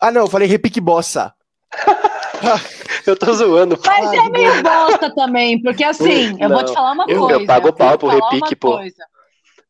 [0.00, 1.34] Ah, não, eu falei repique bossa.
[3.06, 3.78] eu tô zoando.
[3.84, 7.40] Mas é meio bosta também, porque assim, eu não, vou te falar uma eu, coisa.
[7.40, 8.78] Eu pago pau pro repique, pô.
[8.78, 9.04] Coisa.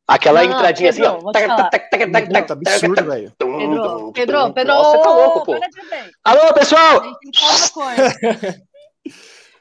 [0.06, 1.32] Aquela não, entradinha Pedro, assim, ó.
[1.32, 3.32] Tá absurdo, velho.
[3.38, 4.74] Pedro, Pedro, Pedro.
[4.74, 5.54] Nossa, tá louco, pô.
[6.24, 7.02] Alô, pessoal!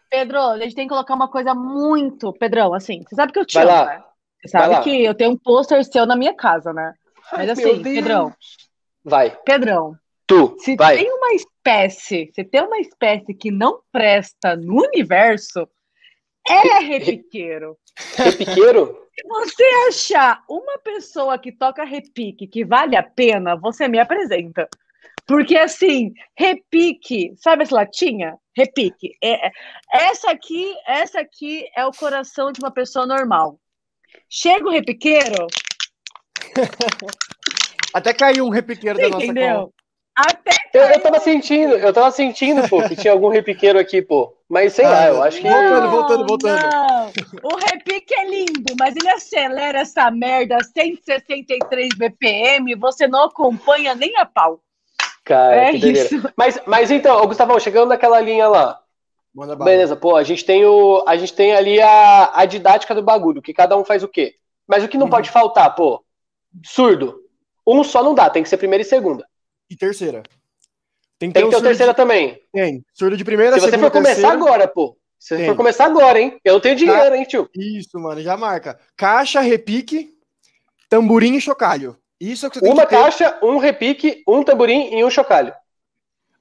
[0.09, 2.33] Pedro, a gente tem que colocar uma coisa muito.
[2.33, 3.85] Pedrão, assim, você sabe que eu te Vai amo, lá.
[3.85, 4.03] né?
[4.41, 6.93] Você sabe que eu tenho um pôster seu na minha casa, né?
[7.31, 8.33] Mas assim, Pedrão.
[9.05, 9.37] Vai.
[9.45, 9.95] Pedrão.
[10.29, 10.95] Tu, se vai.
[10.95, 15.67] tem uma espécie, se tem uma espécie que não presta no universo,
[16.47, 17.75] é repiqueiro.
[18.15, 19.07] Repiqueiro?
[19.15, 24.69] Se você achar uma pessoa que toca repique que vale a pena, você me apresenta.
[25.25, 28.37] Porque assim, repique, sabe essa latinha?
[28.55, 29.17] Repique.
[29.23, 29.51] É, é,
[29.91, 33.59] essa aqui, essa aqui é o coração de uma pessoa normal.
[34.29, 35.47] Chega o repiqueiro.
[37.95, 39.73] Até caiu um repiqueiro Você da nossa entendeu?
[40.19, 44.35] Até eu, eu tava sentindo, eu tava sentindo, pô, que tinha algum repiqueiro aqui, pô.
[44.49, 45.49] Mas sei ah, lá, eu acho que.
[45.49, 46.61] Voltando, voltando, voltando.
[46.61, 47.11] Não.
[47.43, 53.95] O repique é lindo, mas ele acelera essa merda a 163 BPM, você não acompanha
[53.95, 54.59] nem a pau.
[55.23, 56.15] Cara, é que isso.
[56.35, 58.79] Mas, mas então, Gustavão, chegando naquela linha lá.
[59.33, 61.03] Beleza, pô, a gente tem o.
[61.07, 64.35] A gente tem ali a, a didática do bagulho, que cada um faz o quê.
[64.67, 65.11] Mas o que não uhum.
[65.11, 66.03] pode faltar, pô?
[66.65, 67.21] Surdo.
[67.65, 69.25] Um só não dá, tem que ser primeira e segunda.
[69.69, 70.23] E terceira.
[71.17, 71.97] Tem que ter, tem que ter o terceira de...
[71.97, 72.41] também.
[72.51, 72.83] Tem.
[72.93, 74.33] Surdo de primeira, Se você for começar terceira...
[74.33, 74.97] agora, pô.
[75.19, 76.39] Se você for começar agora, hein?
[76.45, 77.49] Eu não tenho dinheiro, hein, tio?
[77.53, 78.79] Isso, mano, já marca.
[78.95, 80.13] Caixa, repique,
[80.87, 81.97] tamborim e chocalho.
[82.19, 82.95] Isso é o que você tem Uma que ter.
[82.95, 85.53] caixa, um repique, um tamborim e um chocalho.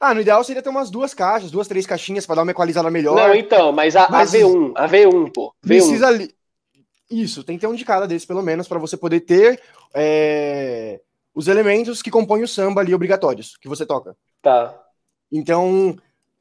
[0.01, 2.89] Ah, no ideal seria ter umas duas caixas, duas, três caixinhas para dar uma equalizada
[2.89, 3.17] melhor.
[3.17, 5.49] Não, então, mas a, mas a V1, a V1, pô.
[5.49, 5.67] V1.
[5.67, 6.33] Precisa ali.
[7.11, 9.61] Isso, tem que ter um de cada desse, pelo menos, para você poder ter
[9.93, 11.01] é...
[11.39, 14.17] os elementos que compõem o samba ali obrigatórios que você toca.
[14.43, 14.75] Tá.
[15.31, 15.97] Então,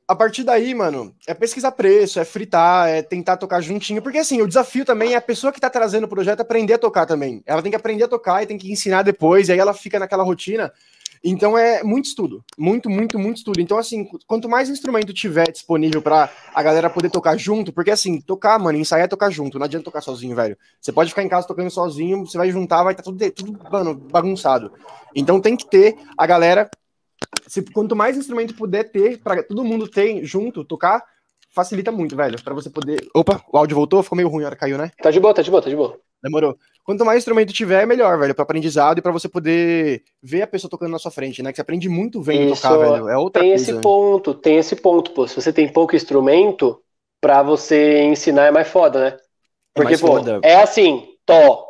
[0.07, 4.41] a partir daí, mano, é pesquisar preço, é fritar, é tentar tocar juntinho, porque assim,
[4.41, 7.43] o desafio também é a pessoa que tá trazendo o projeto aprender a tocar também.
[7.45, 9.99] Ela tem que aprender a tocar e tem que ensinar depois, e aí ela fica
[9.99, 10.73] naquela rotina.
[11.23, 13.59] Então é muito estudo, muito, muito, muito estudo.
[13.59, 18.21] Então, assim, quanto mais instrumento tiver disponível para a galera poder tocar junto, porque assim,
[18.21, 20.57] tocar, mano, ensaiar é tocar junto, não adianta tocar sozinho, velho.
[20.79, 23.59] Você pode ficar em casa tocando sozinho, você vai juntar, vai estar tá tudo, tudo,
[23.71, 24.71] mano, bagunçado.
[25.15, 26.69] Então tem que ter a galera
[27.47, 31.03] se, quanto mais instrumento puder ter, para todo mundo ter junto, tocar,
[31.49, 32.41] facilita muito, velho.
[32.41, 33.07] para você poder.
[33.13, 34.03] Opa, o áudio voltou?
[34.03, 34.91] Ficou meio ruim, a hora caiu, né?
[35.01, 35.99] Tá de boa, tá de boa, tá de boa.
[36.21, 36.57] Demorou.
[36.83, 40.69] Quanto mais instrumento tiver, melhor, velho, para aprendizado e para você poder ver a pessoa
[40.69, 41.51] tocando na sua frente, né?
[41.51, 43.09] Que você aprende muito vendo Isso, tocar, velho.
[43.09, 43.65] É outra tem coisa.
[43.65, 45.27] Tem esse ponto, tem esse ponto, pô.
[45.27, 46.81] Se você tem pouco instrumento,
[47.21, 49.17] para você ensinar é mais foda, né?
[49.75, 50.39] Porque, é pô, foda.
[50.43, 51.66] é assim, to,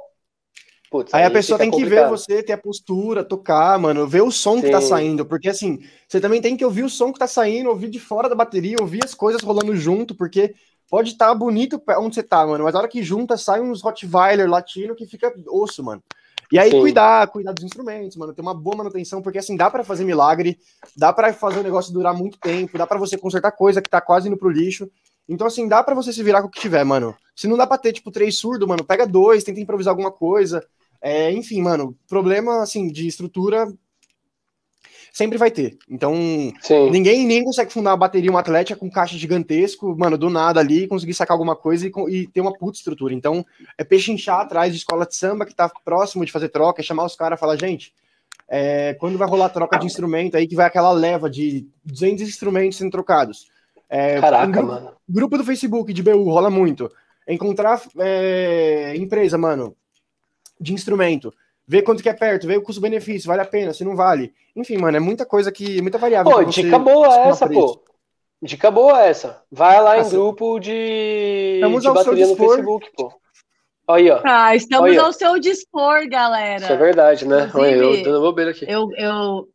[0.90, 2.06] Putz, aí, aí, a pessoa tem que complicado.
[2.06, 4.62] ver você, ter a postura, tocar, mano, ver o som Sim.
[4.62, 7.70] que tá saindo, porque assim, você também tem que ouvir o som que tá saindo,
[7.70, 10.56] ouvir de fora da bateria, ouvir as coisas rolando junto, porque
[10.90, 13.82] pode estar tá bonito onde você tá, mano, mas a hora que junta, sai uns
[13.82, 16.02] Rottweiler latino que fica osso, mano.
[16.50, 16.80] E aí Sim.
[16.80, 20.58] cuidar, cuidar dos instrumentos, mano, ter uma boa manutenção, porque assim, dá para fazer milagre,
[20.96, 24.00] dá para fazer o negócio durar muito tempo, dá para você consertar coisa que tá
[24.00, 24.90] quase indo pro lixo.
[25.28, 27.14] Então, assim, dá para você se virar com o que tiver, mano.
[27.38, 30.66] Se não dá pra ter, tipo, três surdos, mano, pega dois, tenta improvisar alguma coisa.
[31.00, 33.72] É, enfim, mano, problema assim de estrutura
[35.14, 35.78] sempre vai ter.
[35.88, 36.16] Então,
[36.62, 36.90] Sim.
[36.90, 40.88] ninguém nem consegue fundar uma bateria, uma atlética com caixa gigantesco, mano, do nada ali,
[40.88, 43.14] conseguir sacar alguma coisa e, e ter uma puta estrutura.
[43.14, 43.46] Então,
[43.78, 47.06] é pechinchar atrás de escola de samba que tá próximo de fazer troca, é chamar
[47.06, 47.94] os caras e falar, gente,
[48.50, 52.80] é, quando vai rolar troca de instrumento aí, que vai aquela leva de 200 instrumentos
[52.80, 53.48] sendo trocados.
[53.88, 54.92] É, Caraca, um grupo, mano.
[55.08, 56.92] Grupo do Facebook de BU rola muito.
[57.28, 59.76] Encontrar é, empresa, mano,
[60.60, 61.34] de instrumento.
[61.68, 64.34] Vê quanto que é perto, vê o custo-benefício, vale a pena, se não vale.
[64.56, 65.82] Enfim, mano, é muita coisa que.
[65.82, 66.32] muita variável.
[66.32, 67.84] Pô, dica boa essa, pô.
[68.42, 69.44] Dica boa essa.
[69.52, 73.12] Vai lá em grupo de, de bateria no Facebook, pô.
[73.90, 74.22] Aí, ó.
[74.24, 75.02] Ah, estamos Olha.
[75.02, 76.64] ao seu dispor, galera.
[76.64, 77.50] Isso é verdade, né?
[77.54, 78.66] Olha, eu dando bobeira aqui.
[78.68, 79.48] Eu, eu,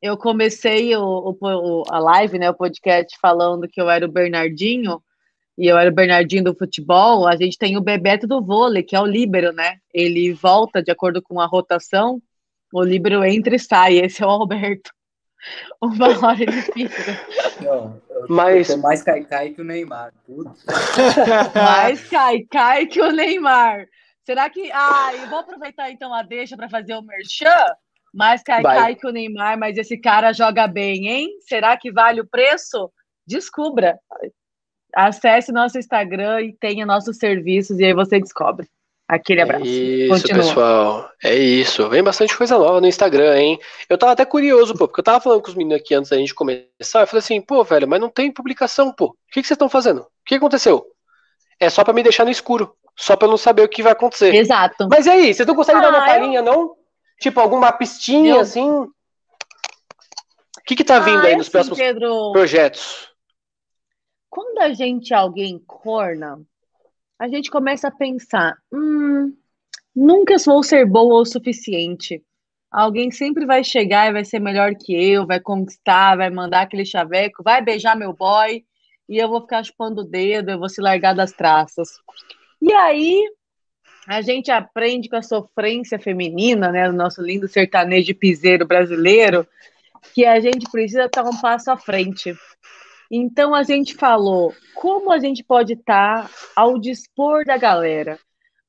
[0.00, 5.02] eu comecei o, o, a live, né, o podcast, falando que eu era o Bernardinho,
[5.60, 7.28] e eu era o Bernardinho do futebol.
[7.28, 9.76] A gente tem o Bebeto do vôlei, que é o líbero, né?
[9.92, 12.18] Ele volta de acordo com a rotação,
[12.72, 13.98] o líbero entra e sai.
[13.98, 14.90] Esse é o Alberto.
[15.78, 17.20] Uma hora ele fica.
[17.60, 18.74] Não, Mas...
[18.76, 20.14] mais cai-cai que o Neymar.
[21.54, 23.86] mais cai-cai que o Neymar.
[24.24, 24.70] Será que.
[24.72, 27.66] Ah, eu vou aproveitar então a deixa para fazer o merchan.
[28.14, 31.28] Mais cai-cai que o Neymar, mas esse cara joga bem, hein?
[31.40, 32.90] Será que vale o preço?
[33.26, 33.98] Descubra.
[34.94, 38.68] Acesse nosso Instagram e tenha nossos serviços, e aí você descobre.
[39.10, 39.64] Aquele abraço.
[39.64, 40.42] É isso, Continua.
[40.42, 41.10] pessoal.
[41.24, 41.88] É isso.
[41.88, 43.58] Vem bastante coisa nova no Instagram, hein?
[43.88, 46.16] Eu tava até curioso, pô, porque eu tava falando com os meninos aqui antes da
[46.16, 47.00] gente começar.
[47.00, 49.06] Eu falei assim, pô, velho, mas não tem publicação, pô.
[49.06, 50.02] O que, que vocês estão fazendo?
[50.02, 50.86] O que aconteceu?
[51.58, 52.72] É só para me deixar no escuro.
[52.94, 54.32] Só pra eu não saber o que vai acontecer.
[54.32, 54.86] Exato.
[54.88, 56.44] Mas e aí, vocês não conseguem ah, dar uma palhinha, eu...
[56.44, 56.76] não?
[57.18, 58.40] Tipo, alguma pistinha, eu...
[58.40, 58.70] assim?
[58.70, 58.92] O
[60.64, 62.30] que que tá vindo ah, aí nos assim, próximos Pedro...
[62.30, 63.09] projetos?
[64.30, 66.40] Quando a gente alguém corna,
[67.18, 69.36] a gente começa a pensar: hum,
[69.94, 72.22] nunca vou ser boa o suficiente.
[72.70, 76.84] Alguém sempre vai chegar e vai ser melhor que eu, vai conquistar, vai mandar aquele
[76.84, 78.64] chaveco, vai beijar meu boy
[79.08, 81.88] e eu vou ficar chupando o dedo, eu vou se largar das traças.
[82.62, 83.28] E aí
[84.06, 89.44] a gente aprende com a sofrência feminina, né, do nosso lindo sertanejo piseiro brasileiro,
[90.14, 92.32] que a gente precisa estar um passo à frente.
[93.10, 98.18] Então a gente falou como a gente pode estar tá ao dispor da galera.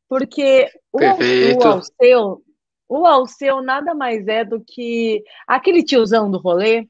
[0.09, 2.41] Porque o, o Alceu,
[2.89, 6.87] o Alceu nada mais é do que aquele tiozão do rolê,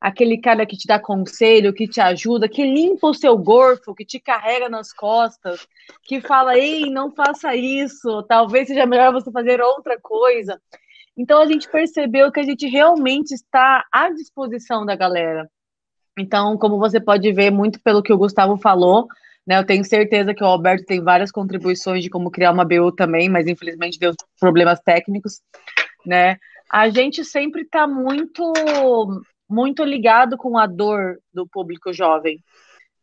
[0.00, 4.04] aquele cara que te dá conselho, que te ajuda, que limpa o seu gorfo, que
[4.04, 5.66] te carrega nas costas,
[6.02, 10.60] que fala, ei, não faça isso, talvez seja melhor você fazer outra coisa.
[11.16, 15.48] Então a gente percebeu que a gente realmente está à disposição da galera.
[16.18, 19.06] Então, como você pode ver, muito pelo que o Gustavo falou,
[19.46, 19.58] né?
[19.58, 23.28] Eu tenho certeza que o Alberto tem várias contribuições de como criar uma BU também,
[23.28, 25.40] mas infelizmente deu problemas técnicos,
[26.04, 26.38] né?
[26.70, 28.52] A gente sempre está muito,
[29.48, 32.42] muito ligado com a dor do público jovem,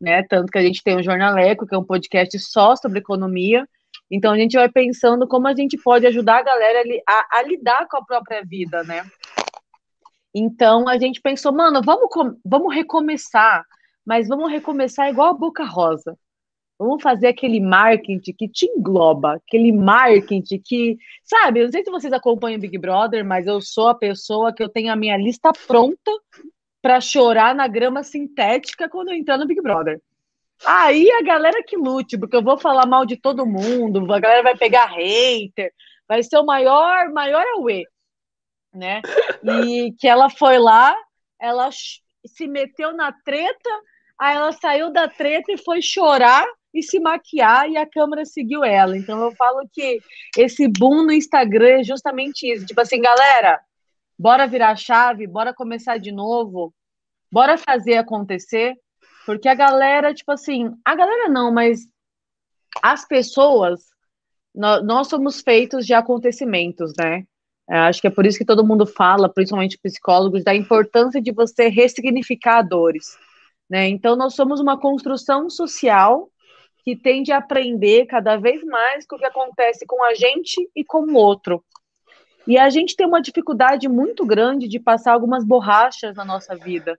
[0.00, 0.22] né?
[0.24, 3.66] Tanto que a gente tem o Jornaleco, que é um podcast só sobre economia.
[4.10, 7.86] Então a gente vai pensando como a gente pode ajudar a galera a, a lidar
[7.88, 9.02] com a própria vida, né?
[10.34, 12.08] Então a gente pensou, mano, vamos,
[12.44, 13.64] vamos recomeçar,
[14.04, 16.18] mas vamos recomeçar igual a Boca Rosa.
[16.76, 21.90] Vamos fazer aquele marketing que te engloba, aquele marketing que, sabe, eu não sei se
[21.90, 25.52] vocês acompanham Big Brother, mas eu sou a pessoa que eu tenho a minha lista
[25.68, 26.10] pronta
[26.82, 30.02] para chorar na grama sintética quando eu entrar no Big Brother.
[30.66, 34.42] Aí a galera que lute, porque eu vou falar mal de todo mundo, a galera
[34.42, 35.72] vai pegar hater,
[36.08, 37.86] vai ser o maior, maior away
[38.74, 39.00] né?
[39.42, 40.94] E que ela foi lá,
[41.40, 41.70] ela
[42.26, 43.70] se meteu na treta,
[44.18, 48.64] aí ela saiu da treta e foi chorar e se maquiar e a câmera seguiu
[48.64, 48.96] ela.
[48.96, 50.00] Então eu falo que
[50.36, 52.66] esse boom no Instagram é justamente isso.
[52.66, 53.60] Tipo assim, galera,
[54.18, 56.74] bora virar a chave, bora começar de novo,
[57.30, 58.74] bora fazer acontecer,
[59.24, 61.86] porque a galera, tipo assim, a galera não, mas
[62.82, 63.80] as pessoas,
[64.54, 67.24] nós, nós somos feitos de acontecimentos, né?
[67.68, 71.32] É, acho que é por isso que todo mundo fala, principalmente psicólogos, da importância de
[71.32, 73.16] você ressignificar dores.
[73.68, 73.88] Né?
[73.88, 76.28] Então, nós somos uma construção social
[76.84, 80.84] que tende a aprender cada vez mais com o que acontece com a gente e
[80.84, 81.64] com o outro.
[82.46, 86.98] E a gente tem uma dificuldade muito grande de passar algumas borrachas na nossa vida,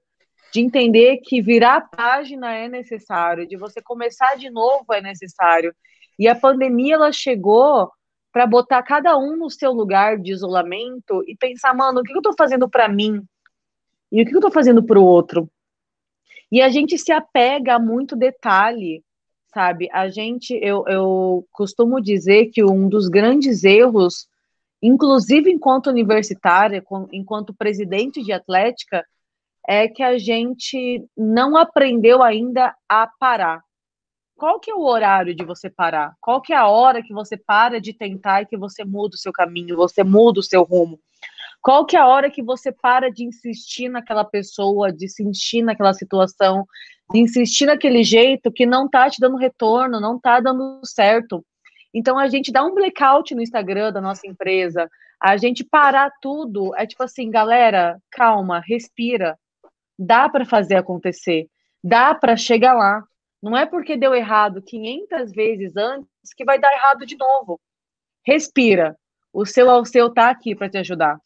[0.51, 5.71] de entender que virar a página é necessário, de você começar de novo é necessário.
[6.17, 7.91] E a pandemia ela chegou
[8.35, 12.17] para botar cada um no seu lugar de isolamento e pensar, mano, o que eu
[12.17, 13.23] estou fazendo para mim?
[14.11, 15.49] E o que eu estou fazendo para o outro?
[16.51, 19.01] E a gente se apega a muito detalhe,
[19.53, 19.87] sabe?
[19.89, 24.27] A gente, eu, eu costumo dizer que um dos grandes erros,
[24.81, 29.05] inclusive enquanto universitária, enquanto presidente de atlética,
[29.65, 33.63] é que a gente não aprendeu ainda a parar
[34.35, 36.13] qual que é o horário de você parar?
[36.19, 39.17] Qual que é a hora que você para de tentar e que você muda o
[39.17, 40.99] seu caminho, você muda o seu rumo?
[41.61, 45.93] Qual que é a hora que você para de insistir naquela pessoa, de insistir naquela
[45.93, 46.65] situação,
[47.11, 51.43] de insistir naquele jeito que não tá te dando retorno, não tá dando certo?
[51.93, 56.75] Então a gente dá um blackout no Instagram da nossa empresa, A gente parar tudo
[56.75, 59.39] é tipo assim, galera, calma, respira.
[59.97, 61.47] Dá para fazer acontecer.
[61.83, 63.01] Dá para chegar lá.
[63.45, 67.61] Não é porque deu errado 500 vezes antes que vai dar errado de novo.
[68.25, 68.97] Respira.
[69.31, 71.19] O seu ao seu tá aqui para te ajudar.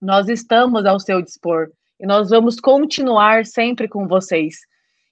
[0.00, 4.58] Nós estamos ao seu dispor e nós vamos continuar sempre com vocês.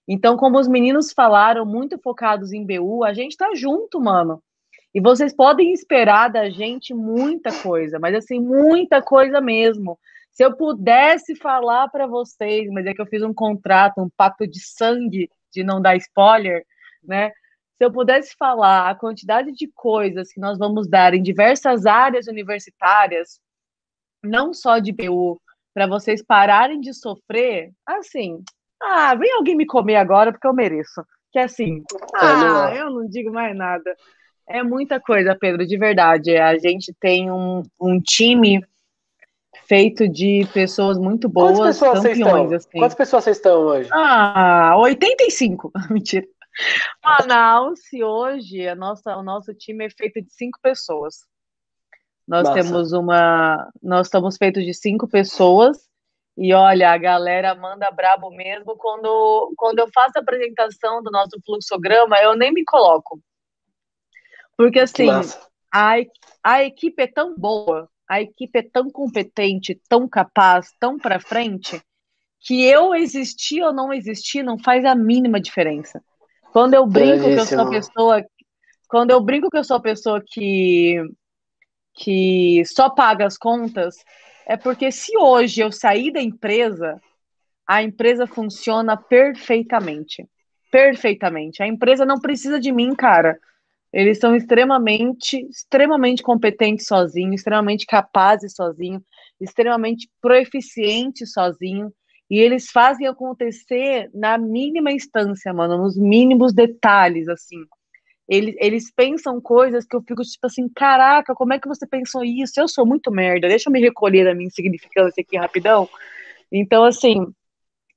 [0.07, 4.41] Então, como os meninos falaram, muito focados em BU, a gente tá junto, mano.
[4.95, 9.99] E vocês podem esperar da gente muita coisa, mas assim, muita coisa mesmo.
[10.31, 14.47] Se eu pudesse falar para vocês, mas é que eu fiz um contrato, um pacto
[14.47, 16.65] de sangue de não dar spoiler,
[17.03, 17.31] né?
[17.77, 22.29] Se eu pudesse falar a quantidade de coisas que nós vamos dar em diversas áreas
[22.29, 23.41] universitárias,
[24.23, 25.41] não só de BU,
[25.75, 28.43] para vocês pararem de sofrer, assim,
[28.81, 31.03] ah, vem alguém me comer agora porque eu mereço.
[31.33, 31.83] Que é assim,
[32.15, 33.97] é, ah, eu não digo mais nada.
[34.47, 36.37] É muita coisa, Pedro, de verdade.
[36.37, 38.65] A gente tem um, um time
[39.73, 42.53] feito de pessoas muito boas, Quantas pessoas campeões.
[42.53, 42.79] Assim.
[42.79, 43.89] Quantas pessoas vocês estão hoje?
[43.91, 45.73] Ah, 85.
[45.89, 46.27] Mentira.
[47.03, 51.21] Manaus, hoje, a nossa, o nosso time é feito de cinco pessoas.
[52.29, 52.63] Nós Nossa.
[52.63, 53.73] temos uma.
[53.83, 55.79] Nós estamos feitos de cinco pessoas.
[56.37, 58.77] E olha, a galera manda brabo mesmo.
[58.77, 63.19] Quando, quando eu faço a apresentação do nosso fluxograma, eu nem me coloco.
[64.55, 65.09] Porque assim,
[65.73, 65.95] a,
[66.45, 71.81] a equipe é tão boa, a equipe é tão competente, tão capaz, tão para frente,
[72.41, 76.03] que eu existir ou não existir não faz a mínima diferença.
[76.53, 78.25] Quando eu brinco que eu sou a pessoa,
[78.89, 81.03] quando eu brinco que eu sou a pessoa que
[81.95, 83.97] que só paga as contas,
[84.47, 87.01] é porque se hoje eu sair da empresa,
[87.67, 90.27] a empresa funciona perfeitamente.
[90.71, 91.63] Perfeitamente.
[91.63, 93.39] A empresa não precisa de mim, cara.
[93.93, 99.03] Eles são extremamente, extremamente competentes sozinhos, extremamente capazes sozinhos,
[99.41, 101.93] extremamente proeficientes sozinhos.
[102.31, 107.59] E eles fazem acontecer na mínima instância, mano, nos mínimos detalhes, assim.
[108.27, 112.25] Eles, eles pensam coisas que eu fico tipo assim, caraca, como é que você pensou
[112.25, 112.59] isso?
[112.59, 115.87] Eu sou muito merda, deixa eu me recolher da minha insignificância aqui rapidão.
[116.51, 117.27] Então, assim,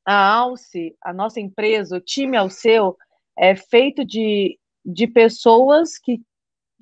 [0.06, 2.98] a Alce, a nossa empresa, o time Alceu,
[3.38, 6.22] é feito de, de pessoas que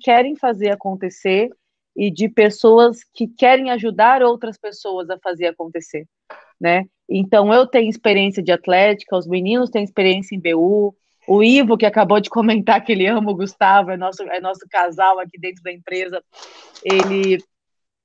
[0.00, 1.50] querem fazer acontecer
[1.96, 6.06] e de pessoas que querem ajudar outras pessoas a fazer acontecer,
[6.60, 6.84] né?
[7.08, 10.94] Então, eu tenho experiência de atlética, os meninos têm experiência em BU,
[11.26, 14.66] o Ivo, que acabou de comentar que ele ama o Gustavo, é nosso, é nosso
[14.70, 16.22] casal aqui dentro da empresa.
[16.84, 17.38] Ele,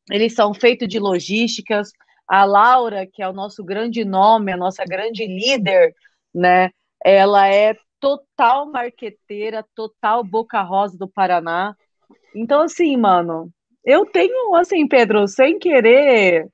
[0.09, 1.91] eles são feitos de logísticas.
[2.27, 5.93] A Laura, que é o nosso grande nome, a nossa grande líder,
[6.33, 6.69] né?
[7.03, 11.75] Ela é total marqueteira, total boca rosa do Paraná.
[12.35, 13.49] Então, assim, mano,
[13.83, 16.47] eu tenho, assim, Pedro, sem querer,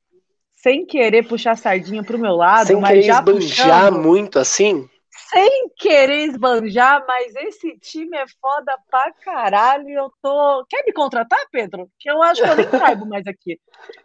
[0.55, 4.89] sem querer puxar sardinha pro meu lado, sem mas já esbanjar puxando, muito assim
[5.29, 9.89] sem querer esbanjar, mas esse time é foda pra caralho.
[9.89, 10.65] Eu tô.
[10.69, 11.89] Quer me contratar, Pedro?
[11.99, 13.59] Que eu acho que eu nem caibo mais aqui.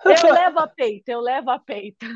[0.05, 2.07] Eu levo a peita, eu levo a peita.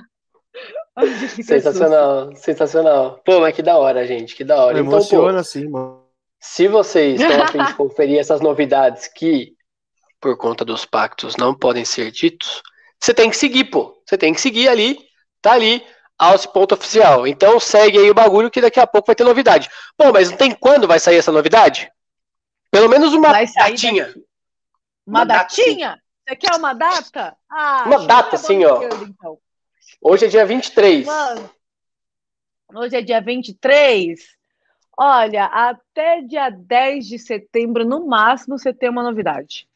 [1.43, 3.21] Sensacional, sensacional.
[3.25, 4.79] Pô, mas que da hora, gente, que da hora.
[4.79, 6.05] então, emociona assim, mano.
[6.41, 9.55] Se vocês estão a fim de conferir essas novidades que,
[10.21, 12.63] por conta dos pactos, não podem ser ditos,
[13.01, 14.01] você tem que seguir, pô.
[14.07, 14.99] Você tem que seguir ali,
[15.41, 15.83] tá ali
[16.19, 17.27] Alce.oficial.
[17.27, 19.69] Então segue aí o bagulho que daqui a pouco vai ter novidade.
[19.99, 21.91] Bom, mas não tem quando vai sair essa novidade?
[22.71, 24.07] Pelo menos uma datinha.
[24.07, 24.25] Daqui.
[25.07, 26.03] Uma, uma datinha?
[26.27, 27.37] Você quer uma data?
[27.51, 28.83] Ah, uma data, sim, ó.
[28.83, 29.39] então.
[30.07, 31.07] Hoje é dia 23.
[31.07, 31.51] Mano,
[32.75, 34.21] hoje é dia 23.
[34.99, 39.67] Olha, até dia 10 de setembro, no máximo, você tem uma novidade.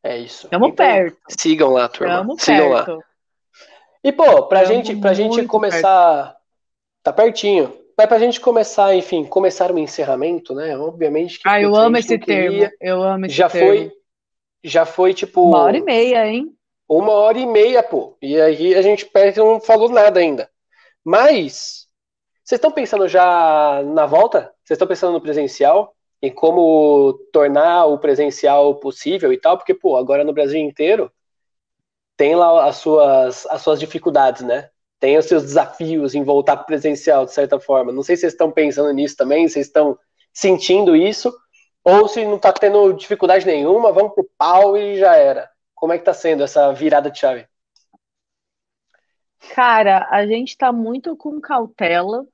[0.00, 0.46] É isso.
[0.46, 1.18] Estamos então, perto.
[1.28, 2.18] Sigam lá, turma.
[2.18, 2.92] Tamo sigam perto.
[2.98, 3.04] lá.
[4.04, 6.26] E, pô, pra, é gente, pra gente começar.
[6.26, 6.38] Perto.
[7.02, 7.76] Tá pertinho.
[7.96, 10.78] Mas pra gente começar, enfim, começar o encerramento, né?
[10.78, 11.48] Obviamente que.
[11.48, 12.70] Ah, eu amo esse termo.
[12.80, 13.66] Eu amo esse já termo.
[13.66, 13.92] Foi,
[14.62, 15.42] já foi, tipo.
[15.42, 16.56] Uma hora e meia, hein?
[16.88, 18.16] Uma hora e meia, pô.
[18.22, 20.50] E aí a gente perto não falou nada ainda.
[21.04, 21.86] Mas.
[22.44, 24.52] Vocês estão pensando já na volta?
[24.64, 25.94] Vocês estão pensando no presencial?
[26.22, 29.58] Em como tornar o presencial possível e tal?
[29.58, 31.12] Porque, pô, agora no Brasil inteiro
[32.16, 34.70] tem lá as suas, as suas dificuldades, né?
[34.98, 37.92] Tem os seus desafios em voltar presencial, de certa forma.
[37.92, 39.96] Não sei se vocês estão pensando nisso também, se estão
[40.32, 41.32] sentindo isso,
[41.84, 45.48] ou se não está tendo dificuldade nenhuma, vamos pro pau e já era.
[45.78, 47.46] Como é que tá sendo essa virada de chave?
[49.54, 52.26] Cara, a gente está muito com cautela,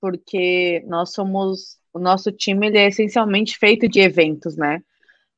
[0.00, 1.78] porque nós somos.
[1.92, 4.82] O nosso time ele é essencialmente feito de eventos, né?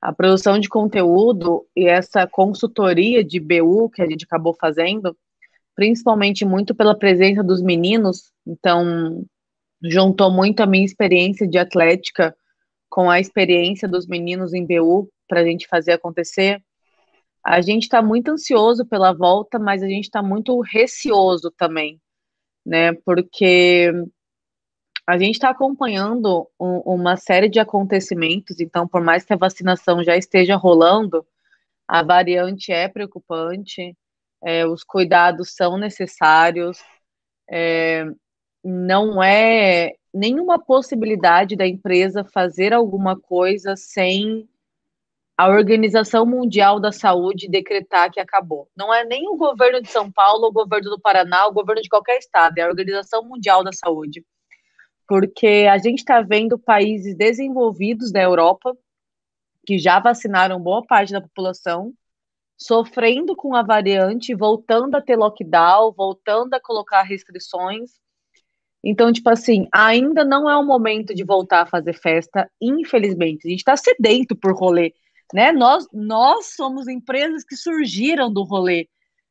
[0.01, 5.17] A produção de conteúdo e essa consultoria de BU que a gente acabou fazendo,
[5.75, 9.25] principalmente muito pela presença dos meninos, então
[9.83, 12.35] juntou muito a minha experiência de atlética
[12.89, 16.63] com a experiência dos meninos em BU para a gente fazer acontecer.
[17.49, 22.01] A gente está muito ansioso pela volta, mas a gente está muito receoso também,
[22.67, 22.93] né?
[22.93, 23.93] Porque
[25.07, 30.03] a gente está acompanhando um, uma série de acontecimentos, então, por mais que a vacinação
[30.03, 31.25] já esteja rolando,
[31.87, 33.97] a variante é preocupante,
[34.43, 36.81] é, os cuidados são necessários,
[37.49, 38.07] é,
[38.65, 44.49] não é nenhuma possibilidade da empresa fazer alguma coisa sem
[45.37, 48.69] a Organização Mundial da Saúde decretar que acabou.
[48.77, 51.89] Não é nem o governo de São Paulo, o governo do Paraná, o governo de
[51.89, 54.25] qualquer estado, é a Organização Mundial da Saúde
[55.07, 58.77] porque a gente está vendo países desenvolvidos da Europa,
[59.65, 61.93] que já vacinaram boa parte da população,
[62.59, 67.93] sofrendo com a variante, voltando a ter lockdown, voltando a colocar restrições.
[68.83, 73.47] Então, tipo assim, ainda não é o momento de voltar a fazer festa, infelizmente.
[73.47, 74.93] A gente está sedento por rolê,
[75.33, 75.53] né?
[75.53, 78.89] Nós, nós somos empresas que surgiram do rolê.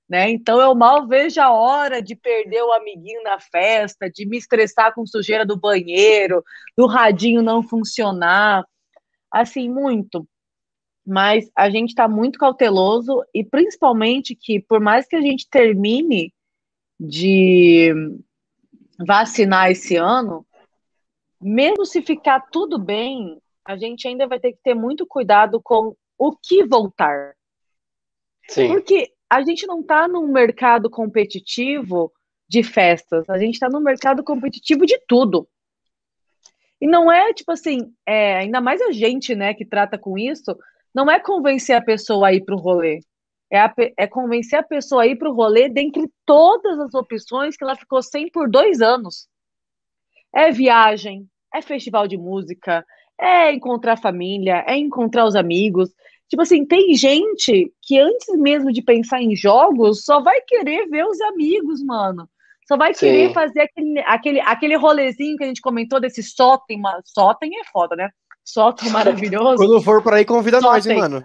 [0.07, 0.29] Né?
[0.29, 4.93] Então eu mal vejo a hora de perder o amiguinho na festa, de me estressar
[4.93, 6.43] com sujeira do banheiro,
[6.77, 8.63] do radinho não funcionar,
[9.31, 10.27] assim, muito.
[11.05, 16.31] Mas a gente está muito cauteloso e principalmente que por mais que a gente termine
[16.99, 17.93] de
[18.99, 20.45] vacinar esse ano,
[21.41, 25.95] mesmo se ficar tudo bem, a gente ainda vai ter que ter muito cuidado com
[26.17, 27.33] o que voltar.
[28.47, 28.67] Sim.
[28.67, 32.13] Porque a gente não está num mercado competitivo
[32.47, 35.47] de festas, a gente está num mercado competitivo de tudo.
[36.79, 40.55] E não é tipo assim, é, ainda mais a gente, né, que trata com isso,
[40.93, 42.99] não é convencer a pessoa a ir para o rolê.
[43.51, 47.57] É, a, é, convencer a pessoa a ir para o rolê dentre todas as opções
[47.57, 49.27] que ela ficou sem por dois anos.
[50.33, 52.85] É viagem, é festival de música,
[53.19, 55.91] é encontrar família, é encontrar os amigos,
[56.27, 61.05] Tipo assim, tem gente que antes mesmo de pensar em jogos, só vai querer ver
[61.05, 62.27] os amigos, mano.
[62.67, 63.05] Só vai Sim.
[63.05, 66.81] querer fazer aquele, aquele, aquele rolezinho que a gente comentou desse sótem.
[67.05, 68.09] Sótem é foda, né?
[68.43, 69.57] Sótem maravilhoso.
[69.63, 70.73] Quando for por aí, convida sótem.
[70.73, 71.23] nós, hein, mano?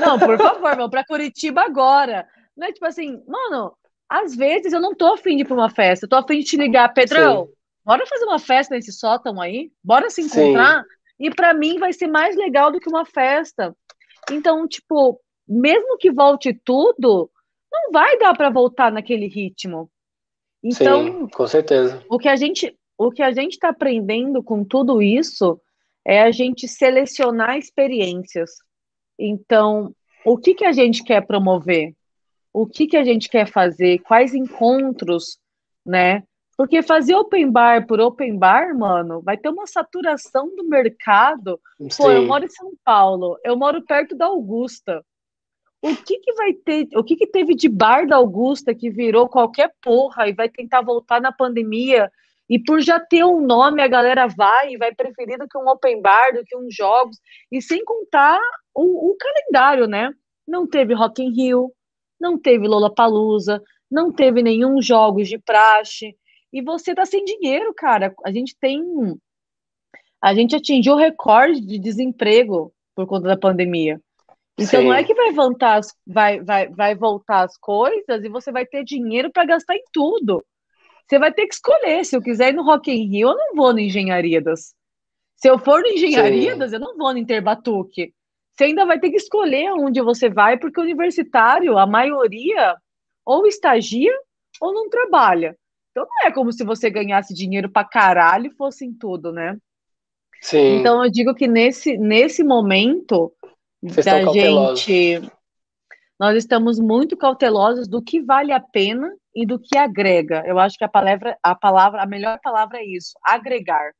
[0.00, 2.26] Não, por favor, meu, pra Curitiba agora.
[2.56, 3.72] Não é tipo assim, mano,
[4.08, 6.44] às vezes eu não tô afim de ir pra uma festa, eu tô afim de
[6.44, 7.52] te ligar, Pedrão, Sim.
[7.84, 9.72] bora fazer uma festa nesse sótão aí?
[9.82, 10.82] Bora se encontrar?
[10.82, 10.88] Sim.
[11.22, 13.72] E para mim vai ser mais legal do que uma festa.
[14.28, 17.30] Então, tipo, mesmo que volte tudo,
[17.72, 19.88] não vai dar para voltar naquele ritmo.
[20.60, 22.04] Então, Sim, com certeza.
[22.10, 25.60] O que a gente, o que a gente está aprendendo com tudo isso
[26.04, 28.50] é a gente selecionar experiências.
[29.16, 29.94] Então,
[30.24, 31.94] o que que a gente quer promover?
[32.52, 34.00] O que que a gente quer fazer?
[34.00, 35.38] Quais encontros,
[35.86, 36.24] né?
[36.56, 41.58] Porque fazer open bar por open bar, mano, vai ter uma saturação do mercado.
[41.80, 41.88] Sim.
[41.96, 45.04] Pô, eu moro em São Paulo, eu moro perto da Augusta.
[45.80, 49.28] O que que vai ter, o que que teve de bar da Augusta que virou
[49.28, 52.10] qualquer porra e vai tentar voltar na pandemia?
[52.48, 55.68] E por já ter um nome, a galera vai e vai preferir do que um
[55.68, 57.16] open bar, do que uns jogos.
[57.50, 58.38] E sem contar
[58.74, 60.12] o, o calendário, né?
[60.46, 61.72] Não teve Rock in Rio,
[62.20, 66.14] não teve Lollapalooza, não teve nenhum jogos de praxe
[66.52, 68.14] e você tá sem dinheiro, cara.
[68.24, 68.82] A gente tem.
[70.20, 74.00] A gente atingiu o recorde de desemprego por conta da pandemia.
[74.58, 74.86] Então Sim.
[74.86, 78.66] não é que vai voltar, as, vai, vai, vai voltar as coisas e você vai
[78.66, 80.44] ter dinheiro para gastar em tudo.
[81.08, 82.04] Você vai ter que escolher.
[82.04, 84.74] Se eu quiser ir no Rock in Rio, eu não vou no Engenharias.
[85.36, 86.76] Se eu for no Engenharias, Sim.
[86.76, 88.14] eu não vou no Interbatuque.
[88.54, 92.76] Você ainda vai ter que escolher onde você vai, porque o universitário, a maioria,
[93.24, 94.12] ou estagia
[94.60, 95.56] ou não trabalha.
[95.92, 99.56] Então não é como se você ganhasse dinheiro pra caralho e fosse em tudo, né?
[100.40, 100.78] Sim.
[100.78, 103.32] Então eu digo que nesse, nesse momento
[103.80, 105.22] Vocês da gente.
[106.18, 110.42] Nós estamos muito cautelosos do que vale a pena e do que agrega.
[110.46, 113.92] Eu acho que a palavra, a palavra, a melhor palavra é isso, agregar.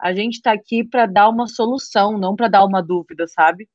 [0.00, 3.68] A gente está aqui para dar uma solução, não para dar uma dúvida, sabe?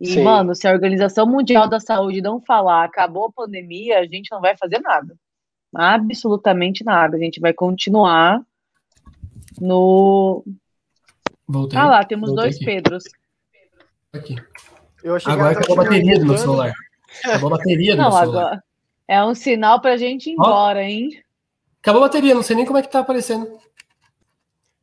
[0.00, 0.24] E, Sim.
[0.24, 4.40] mano, se a Organização Mundial da Saúde não falar acabou a pandemia, a gente não
[4.40, 5.14] vai fazer nada.
[5.74, 7.16] Absolutamente nada.
[7.16, 8.44] A gente vai continuar
[9.60, 10.44] no.
[11.46, 11.78] Voltei.
[11.78, 12.64] Ah lá, temos Voltei dois aqui.
[12.64, 13.04] Pedros.
[14.12, 14.36] Aqui.
[15.02, 16.72] Eu achei agora acabou a bateria do meu celular.
[17.24, 18.44] Acabou a bateria do não, meu celular.
[18.44, 18.64] Agora
[19.06, 21.22] é um sinal pra gente ir embora, hein?
[21.80, 23.58] Acabou a bateria, não sei nem como é que tá aparecendo.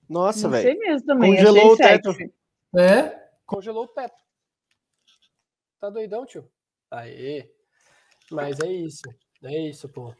[0.07, 0.67] Nossa, velho.
[0.67, 1.35] Não sei mesmo também.
[1.35, 2.15] Congelou o teto.
[2.77, 3.19] É?
[3.45, 4.21] Congelou o teto.
[5.79, 6.47] Tá doidão, tio?
[6.91, 7.49] Aê.
[8.29, 9.01] Mas é isso.
[9.43, 10.13] É isso, pô.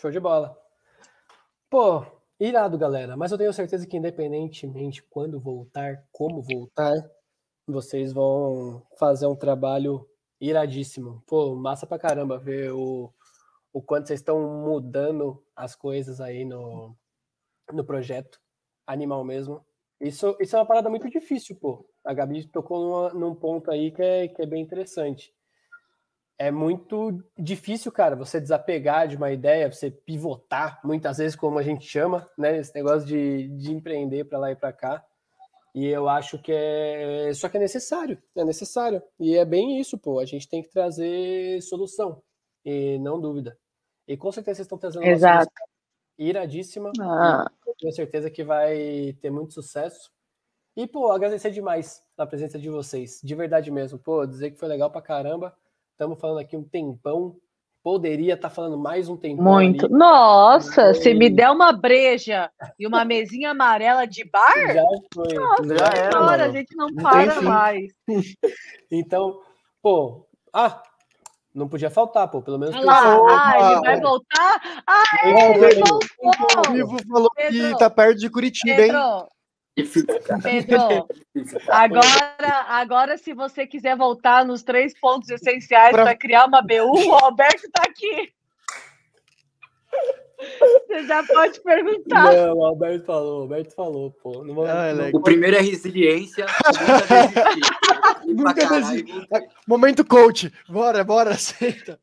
[0.00, 0.58] Show de bola.
[1.68, 2.06] Pô,
[2.40, 3.18] irado, galera.
[3.18, 6.94] Mas eu tenho certeza que, independentemente quando voltar, como voltar,
[7.66, 10.08] vocês vão fazer um trabalho
[10.40, 11.22] iradíssimo.
[11.26, 13.12] Pô, massa pra caramba ver o,
[13.74, 16.96] o quanto vocês estão mudando as coisas aí no,
[17.70, 18.40] no projeto.
[18.86, 19.62] Animal mesmo.
[20.00, 21.86] Isso, isso é uma parada muito difícil, pô.
[22.02, 25.30] A Gabi tocou numa, num ponto aí que é, que é bem interessante.
[26.40, 31.62] É muito difícil, cara, você desapegar de uma ideia, você pivotar, muitas vezes, como a
[31.62, 32.56] gente chama, né?
[32.56, 35.04] Esse negócio de, de empreender para lá e para cá.
[35.74, 37.30] E eu acho que é.
[37.34, 39.02] Só que é necessário, é necessário.
[39.18, 40.18] E é bem isso, pô.
[40.18, 42.22] A gente tem que trazer solução,
[42.64, 43.58] e não dúvida.
[44.08, 45.44] E com certeza vocês estão trazendo uma Exato.
[45.44, 45.66] solução
[46.16, 46.90] iradíssima.
[47.02, 47.50] Ah.
[47.78, 50.10] Tenho certeza que vai ter muito sucesso.
[50.74, 53.20] E, pô, agradecer demais a presença de vocês.
[53.22, 53.98] De verdade mesmo.
[53.98, 55.54] Pô, dizer que foi legal pra caramba.
[56.00, 57.36] Estamos falando aqui um tempão.
[57.84, 59.44] Poderia estar falando mais um tempão.
[59.44, 59.84] Muito.
[59.84, 59.94] ali.
[59.94, 64.82] Nossa, E- se me der uma breja e uma mesinha amarela de bar, Já
[65.12, 65.76] foi.
[65.76, 67.44] Já era, agora a gente não para tem fim.
[67.44, 67.92] mais.
[68.90, 69.40] Então,
[69.82, 70.26] pô.
[70.54, 70.82] Ah,
[71.54, 72.40] não podia faltar, pô.
[72.40, 74.82] Pelo menos Olha lá, ah, ele vai voltar.
[74.86, 75.84] Ah, ele Pedro.
[75.86, 76.72] voltou.
[76.72, 77.76] O Ivo falou que Pedro.
[77.76, 78.76] tá perto de Curitiba, hein?
[78.88, 79.28] Pedro, cara.
[80.42, 81.06] Pedro,
[81.68, 87.14] agora, agora se você quiser voltar nos três pontos essenciais para criar uma BU, o
[87.14, 88.32] Alberto tá aqui.
[90.86, 92.32] Você já pode perguntar.
[92.32, 94.42] Não, o Alberto falou, o Alberto falou, pô.
[94.42, 95.10] Não vou, Ah, é.
[95.14, 97.60] O primeiro é resiliência, nunca desistir.
[98.26, 99.28] E Nunca caralho, desisti.
[99.66, 100.52] Momento coach.
[100.68, 102.00] Bora, bora, aceita.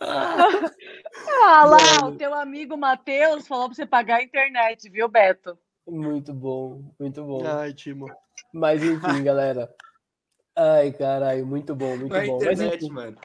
[0.00, 5.56] Ah lá, o teu amigo Matheus falou para você pagar a internet, viu, Beto?
[5.86, 7.44] Muito bom, muito bom.
[7.46, 8.06] Ai, Timo.
[8.52, 9.74] Mas enfim, galera.
[10.56, 12.38] Ai, caralho, muito bom, muito Na bom.
[12.38, 13.18] Mas internet, enfim, mano.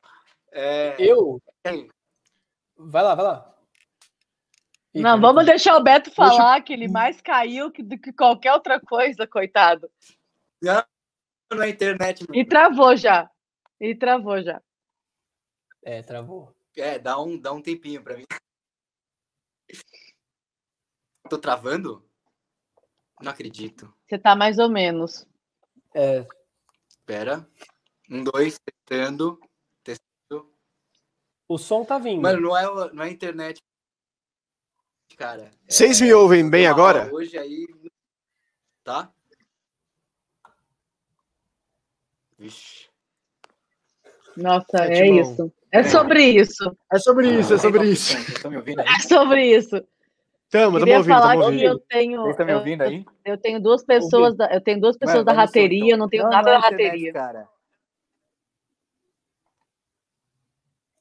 [0.51, 1.41] É, eu.
[2.77, 3.53] Vai lá, vai lá.
[4.93, 7.97] Ih, Não, cara, vamos deixar o Beto Deixa- falar que ele mais caiu que- do
[7.99, 9.91] que qualquer outra coisa, coitado.
[11.53, 12.35] na internet, mano.
[12.39, 13.29] E travou já.
[13.79, 14.61] E travou já.
[15.83, 16.55] É, travou.
[16.75, 18.25] É, dá um, dá um tempinho pra mim.
[21.29, 22.06] Tô travando?
[23.22, 23.91] Não acredito.
[24.07, 25.26] Você tá mais ou menos.
[25.93, 26.26] É,
[27.05, 27.47] Pera.
[28.09, 29.39] Um, dois, testando.
[31.47, 32.22] o som tá vindo.
[32.22, 33.61] Mano, não é, não é a internet.
[35.18, 35.43] Cara.
[35.43, 37.09] é- Vocês me ouvem bem agora?
[37.13, 37.65] Hoje aí.
[38.84, 39.11] Tá?
[42.38, 42.88] Vixe.
[44.36, 45.51] Nossa, É, é isso.
[45.72, 46.78] É sobre isso.
[46.91, 48.13] É sobre isso, é sobre isso.
[48.49, 48.88] Me ouvindo aí?
[48.88, 49.84] É sobre isso.
[50.49, 51.63] Tamo, tamo Queria ouvindo, falar que ouvindo.
[51.63, 52.21] eu tenho.
[52.21, 53.05] Vocês estão me eu- ouvindo aí?
[53.25, 55.89] Eu tenho duas pessoas da, eu tenho duas pessoas Mano, da rateria, então.
[55.91, 57.11] eu não tenho Não, nada não da rateria.
[57.13, 57.49] Cara.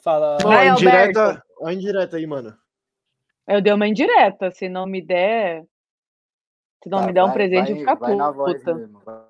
[0.00, 0.38] Fala.
[0.44, 1.64] Ó, Vai, a indireta, Alberto.
[1.64, 2.56] a indireta aí, mano.
[3.46, 5.62] Eu dei uma indireta, se não me der,
[6.82, 8.58] se não Tá, me der um vai- presente, eu vai- vou ficar vai na voz
[8.58, 8.74] puta.
[8.74, 9.24] mesmo, vai-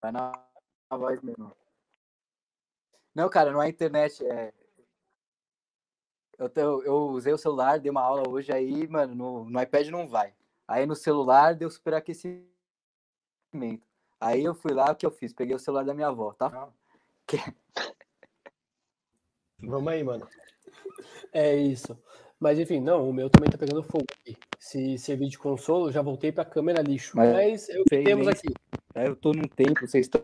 [0.00, 0.32] Vai na,
[0.90, 1.52] na voz mesmo.
[3.14, 4.24] Não, cara, não é internet.
[4.24, 4.52] É...
[6.38, 9.88] Eu, te- eu usei o celular, dei uma aula hoje, aí, mano, no, no iPad
[9.88, 10.32] não vai.
[10.66, 12.46] Aí no celular deu superaquecimento.
[14.20, 15.32] Aí eu fui lá, o que eu fiz?
[15.32, 16.48] Peguei o celular da minha avó, tá?
[19.60, 20.26] Vamos aí, mano.
[21.32, 21.98] É isso.
[22.38, 24.36] Mas enfim, não, o meu também tá pegando fogo aqui.
[24.58, 27.16] Se servir de consolo, já voltei pra câmera lixo.
[27.16, 28.54] Mas- Mas é o que temos nem aqui.
[28.94, 30.22] Aí eu tô num tempo, vocês estão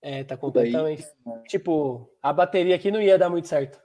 [0.00, 1.06] É, tá completamente.
[1.46, 3.78] Tipo, a bateria aqui não ia dar muito certo.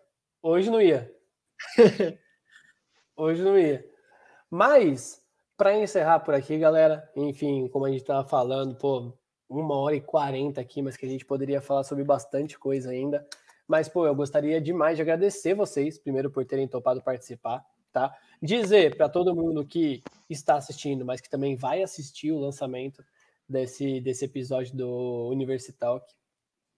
[0.49, 1.13] Hoje não ia.
[3.17, 3.85] Hoje não ia.
[4.49, 5.21] Mas,
[5.57, 9.11] para encerrar por aqui, galera, enfim, como a gente tava falando, pô,
[9.49, 13.27] uma hora e quarenta aqui, mas que a gente poderia falar sobre bastante coisa ainda.
[13.67, 18.15] Mas, pô, eu gostaria demais de agradecer vocês, primeiro, por terem topado participar, tá?
[18.41, 23.03] Dizer para todo mundo que está assistindo, mas que também vai assistir o lançamento
[23.49, 26.09] desse, desse episódio do Universitalk,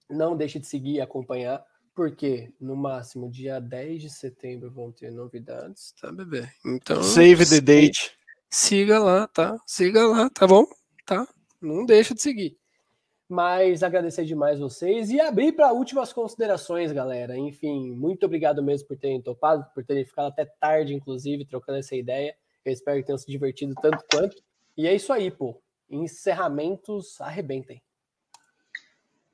[0.09, 1.63] não deixe de seguir e acompanhar,
[1.95, 6.47] porque no máximo dia 10 de setembro vão ter novidades, tá, bebê?
[6.65, 8.11] Então, Save the date.
[8.49, 9.57] siga lá, tá?
[9.65, 10.65] Siga lá, tá bom?
[11.05, 11.27] Tá?
[11.61, 12.57] Não deixa de seguir.
[13.27, 17.37] Mas agradecer demais vocês e abrir para últimas considerações, galera.
[17.37, 21.95] Enfim, muito obrigado mesmo por terem topado, por terem ficado até tarde, inclusive, trocando essa
[21.95, 22.35] ideia.
[22.65, 24.35] Eu espero que tenham se divertido tanto quanto.
[24.75, 25.61] E é isso aí, pô.
[25.89, 27.81] Encerramentos, arrebentem.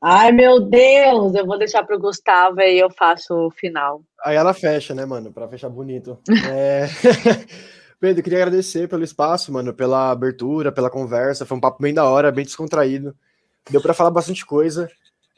[0.02, 4.02] Ai, meu Deus, eu vou deixar pro Gustavo e eu faço o final.
[4.24, 5.32] Aí ela fecha, né, mano?
[5.32, 6.18] Pra fechar bonito.
[6.50, 6.88] É...
[8.00, 11.46] Pedro, queria agradecer pelo espaço, mano, pela abertura, pela conversa.
[11.46, 13.16] Foi um papo bem da hora, bem descontraído.
[13.72, 14.88] Deu pra falar bastante coisa.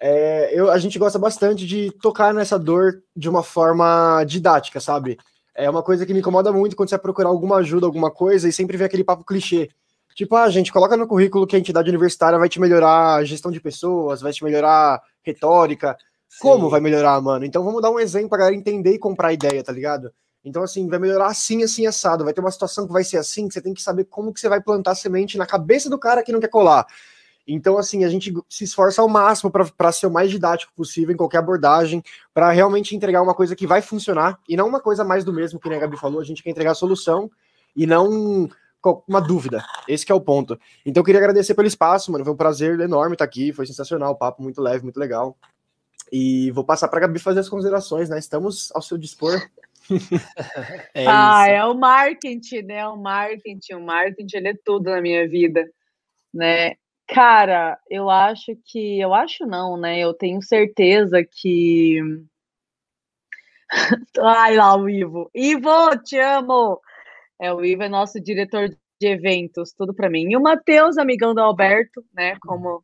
[0.02, 5.18] é, eu, a gente gosta bastante de tocar nessa dor de uma forma didática, sabe?
[5.56, 8.50] É uma coisa que me incomoda muito quando você vai procurar alguma ajuda, alguma coisa,
[8.50, 9.70] e sempre vem aquele papo clichê.
[10.18, 13.52] Tipo, ah, gente, coloca no currículo que a entidade universitária vai te melhorar a gestão
[13.52, 15.96] de pessoas, vai te melhorar retórica.
[16.28, 16.40] Sim.
[16.42, 17.46] Como vai melhorar, mano?
[17.46, 20.12] Então vamos dar um exemplo pra galera entender e comprar a ideia, tá ligado?
[20.44, 22.24] Então, assim, vai melhorar assim, assim, assado.
[22.24, 24.40] Vai ter uma situação que vai ser assim, que você tem que saber como que
[24.40, 26.88] você vai plantar semente na cabeça do cara que não quer colar.
[27.48, 31.18] Então, assim, a gente se esforça ao máximo para ser o mais didático possível em
[31.18, 32.04] qualquer abordagem,
[32.34, 35.60] para realmente entregar uma coisa que vai funcionar e não uma coisa mais do mesmo,
[35.60, 36.20] que a Gabi falou.
[36.20, 37.30] A gente quer entregar a solução
[37.76, 38.50] e não
[39.08, 39.64] uma dúvida.
[39.88, 40.60] Esse é o ponto.
[40.86, 42.24] Então, eu queria agradecer pelo espaço, mano.
[42.24, 43.52] Foi um prazer enorme estar aqui.
[43.52, 45.38] Foi sensacional, o papo muito leve, muito legal.
[46.12, 48.18] E vou passar para a Gabi fazer as considerações, né?
[48.18, 49.42] Estamos ao seu dispor.
[50.94, 52.88] é ah, é o marketing, né?
[52.88, 55.70] O marketing, o marketing, ele é tudo na minha vida,
[56.34, 56.76] né?
[57.08, 59.00] Cara, eu acho que.
[59.00, 60.00] Eu acho não, né?
[60.00, 62.02] Eu tenho certeza que.
[64.20, 65.30] Ai lá, o Ivo.
[65.34, 66.82] Ivo, te amo!
[67.40, 70.32] É, o Ivo é nosso diretor de eventos, tudo para mim.
[70.32, 72.36] E o Matheus, amigão do Alberto, né?
[72.42, 72.84] Como,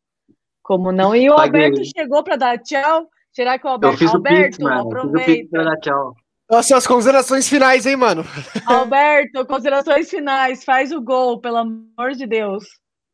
[0.61, 1.15] como não.
[1.15, 1.65] E o Paguei.
[1.65, 3.07] Alberto chegou para dar tchau.
[3.31, 3.95] Será que o Alberto.
[3.95, 4.81] Eu fiz Alberto, o Pix, mano.
[4.81, 5.25] Aproveita.
[5.25, 6.15] Fiz o Pix pra dar tchau.
[6.49, 8.23] Nossa, as considerações finais, hein, mano?
[8.67, 10.63] Alberto, considerações finais.
[10.63, 12.63] Faz o gol, pelo amor de Deus.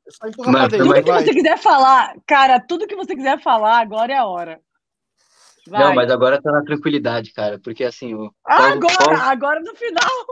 [0.09, 4.25] Só tudo que você quiser falar, cara, tudo que você quiser falar, agora é a
[4.25, 4.59] hora.
[5.67, 5.83] Vai.
[5.83, 8.15] Não, mas agora tá na tranquilidade, cara, porque assim.
[8.15, 9.21] O agora, Paulo...
[9.21, 10.25] agora no final.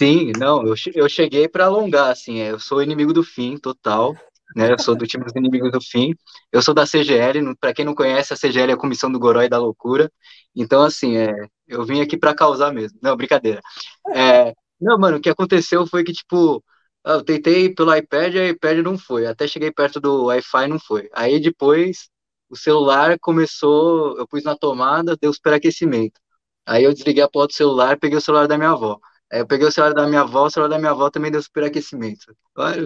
[0.00, 4.14] Sim, não, eu, eu cheguei para alongar, assim, é, eu sou inimigo do fim, total,
[4.56, 4.72] né?
[4.72, 6.14] Eu sou do time dos inimigos do fim.
[6.50, 9.48] Eu sou da CGL, para quem não conhece, a CGL é a Comissão do Gorói
[9.48, 10.10] da Loucura.
[10.56, 11.32] Então, assim, é,
[11.68, 12.98] eu vim aqui para causar mesmo.
[13.02, 13.60] Não, brincadeira.
[14.14, 16.64] É, não, mano, o que aconteceu foi que, tipo,
[17.04, 19.26] eu tentei pelo iPad, o iPad não foi.
[19.26, 21.08] Até cheguei perto do Wi-Fi, não foi.
[21.12, 22.08] Aí depois
[22.48, 26.18] o celular começou, eu pus na tomada, deu superaquecimento.
[26.66, 28.98] Aí eu desliguei a porta do celular, peguei o celular da minha avó.
[29.32, 31.40] Aí eu peguei o celular da minha avó, o celular da minha avó também deu
[31.40, 32.36] superaquecimento.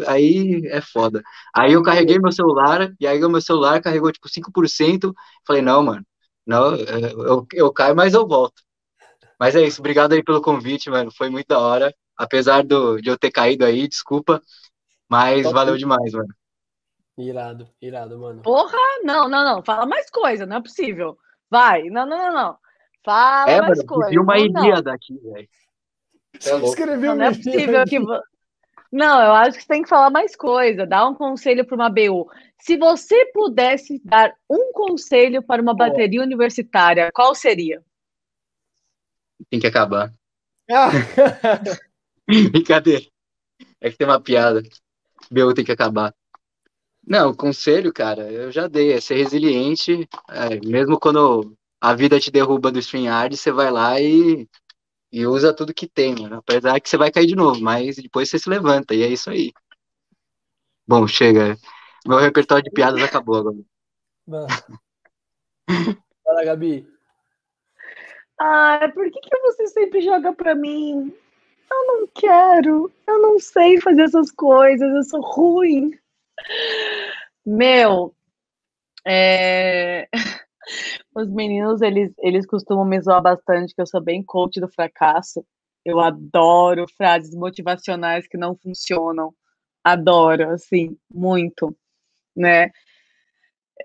[0.07, 1.23] Aí é foda.
[1.55, 5.15] Aí eu carreguei meu celular, e aí o meu celular carregou tipo 5%.
[5.47, 6.05] Falei, não, mano,
[6.47, 8.63] não, eu, eu caio, mas eu volto.
[9.41, 11.11] Mas é isso, obrigado aí pelo convite, mano.
[11.11, 11.95] Foi muito da hora.
[12.17, 14.41] Apesar do, de eu ter caído aí, desculpa.
[15.09, 15.55] Mas Top.
[15.55, 16.29] valeu demais, mano.
[17.17, 18.43] Irado, irado, mano.
[18.43, 19.65] Porra, não, não, não.
[19.65, 21.17] Fala mais coisa, não é possível.
[21.51, 22.59] Vai, não, não, não, não.
[23.05, 24.11] Fala é, mais mano, coisa.
[24.11, 25.49] Vi uma Ilíada aqui, velho.
[26.45, 27.99] É Escreveu não, não é possível que.
[28.91, 31.91] Não, eu acho que você tem que falar mais coisa, dar um conselho para uma
[31.91, 32.30] BU.
[32.61, 37.82] Se você pudesse dar um conselho para uma bateria universitária, qual seria?
[39.51, 40.12] Tem que acabar.
[40.70, 40.91] Ah.
[42.51, 43.05] Brincadeira.
[43.80, 44.62] É que tem uma piada.
[45.30, 46.14] BU tem que acabar.
[47.07, 52.18] Não, o conselho, cara, eu já dei, é ser resiliente, é, mesmo quando a vida
[52.18, 54.49] te derruba do StreamYard, você vai lá e
[55.15, 56.39] e usa tudo que tem, mano.
[56.39, 59.31] Apesar que você vai cair de novo, mas depois você se levanta, e é isso
[59.31, 59.53] aí.
[60.85, 61.57] Bom, chega.
[62.05, 63.57] Meu repertório de piadas acabou agora.
[66.25, 66.85] Fala, Gabi.
[68.41, 71.17] Ah, por que, que você sempre joga pra mim?
[71.71, 72.93] Eu não quero.
[73.07, 74.93] Eu não sei fazer essas coisas.
[74.93, 75.97] Eu sou ruim.
[77.47, 78.12] Meu,
[79.07, 80.09] é...
[81.15, 85.45] Os meninos, eles, eles costumam me zoar bastante, que eu sou bem coach do fracasso.
[85.85, 89.33] Eu adoro frases motivacionais que não funcionam.
[89.85, 91.77] Adoro, assim, muito,
[92.37, 92.71] né?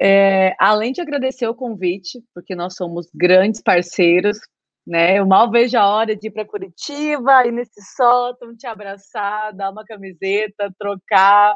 [0.01, 4.39] É, além de agradecer o convite, porque nós somos grandes parceiros,
[4.87, 5.19] né?
[5.19, 9.71] Eu mal vejo a hora de ir para Curitiba, ir nesse sótão, te abraçar, dar
[9.71, 11.55] uma camiseta, trocar,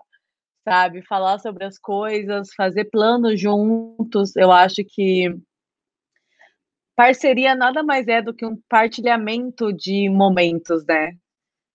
[0.67, 1.01] sabe?
[1.07, 4.35] Falar sobre as coisas, fazer planos juntos.
[4.35, 5.33] Eu acho que
[6.95, 11.13] parceria nada mais é do que um partilhamento de momentos, né?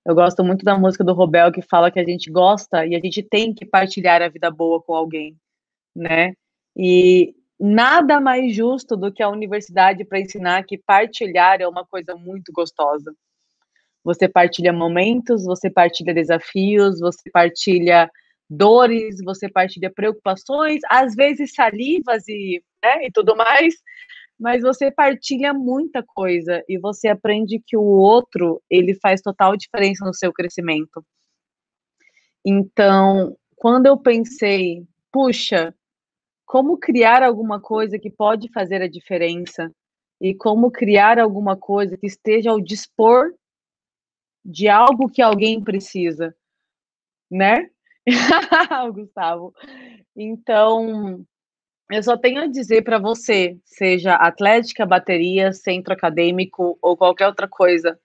[0.04, 3.00] Eu gosto muito da música do Robel que fala que a gente gosta e a
[3.00, 5.36] gente tem que partilhar a vida boa com alguém,
[5.94, 6.32] né?
[6.76, 12.14] E nada mais justo do que a universidade para ensinar que partilhar é uma coisa
[12.14, 13.12] muito gostosa.
[14.04, 18.10] Você partilha momentos, você partilha desafios, você partilha
[18.48, 23.74] dores, você partilha preocupações, às vezes salivas e, né, e tudo mais,
[24.38, 30.04] mas você partilha muita coisa e você aprende que o outro ele faz total diferença
[30.04, 31.04] no seu crescimento.
[32.44, 35.74] Então, quando eu pensei, puxa,
[36.46, 39.70] como criar alguma coisa que pode fazer a diferença
[40.20, 43.34] e como criar alguma coisa que esteja ao dispor
[44.44, 46.34] de algo que alguém precisa,
[47.30, 47.68] né?
[48.86, 49.52] o Gustavo.
[50.16, 51.26] Então,
[51.90, 57.48] eu só tenho a dizer para você, seja atlética, bateria, centro acadêmico ou qualquer outra
[57.48, 57.98] coisa,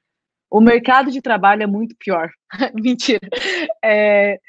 [0.49, 2.29] o mercado de trabalho é muito pior.
[2.73, 3.27] Mentira.
[3.83, 4.39] É,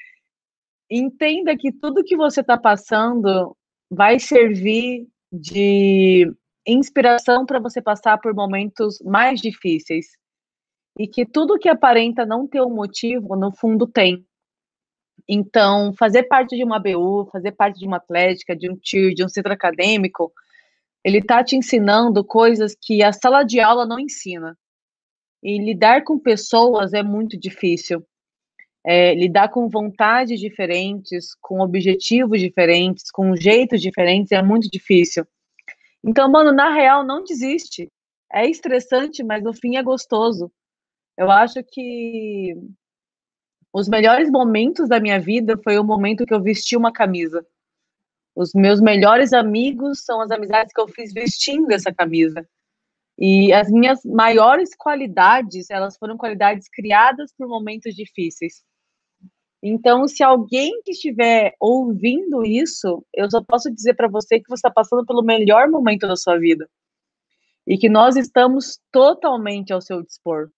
[0.90, 3.56] entenda que tudo que você está passando
[3.90, 6.30] vai servir de
[6.66, 10.06] inspiração para você passar por momentos mais difíceis.
[10.98, 14.24] E que tudo que aparenta não ter um motivo, no fundo tem.
[15.28, 19.24] Então, fazer parte de uma BU, fazer parte de uma atlética, de um TIR, de
[19.24, 20.32] um centro acadêmico,
[21.02, 24.56] ele está te ensinando coisas que a sala de aula não ensina.
[25.42, 28.04] E lidar com pessoas é muito difícil.
[28.86, 35.26] É, lidar com vontades diferentes, com objetivos diferentes, com jeitos diferentes é muito difícil.
[36.02, 37.90] Então, mano, na real, não desiste.
[38.32, 40.50] É estressante, mas no fim é gostoso.
[41.16, 42.54] Eu acho que
[43.74, 47.44] os melhores momentos da minha vida foi o momento que eu vesti uma camisa.
[48.32, 52.48] Os meus melhores amigos são as amizades que eu fiz vestindo essa camisa.
[53.18, 58.62] E as minhas maiores qualidades, elas foram qualidades criadas por momentos difíceis.
[59.60, 64.68] Então, se alguém que estiver ouvindo isso, eu só posso dizer para você que você
[64.68, 66.70] está passando pelo melhor momento da sua vida.
[67.66, 70.48] E que nós estamos totalmente ao seu dispor.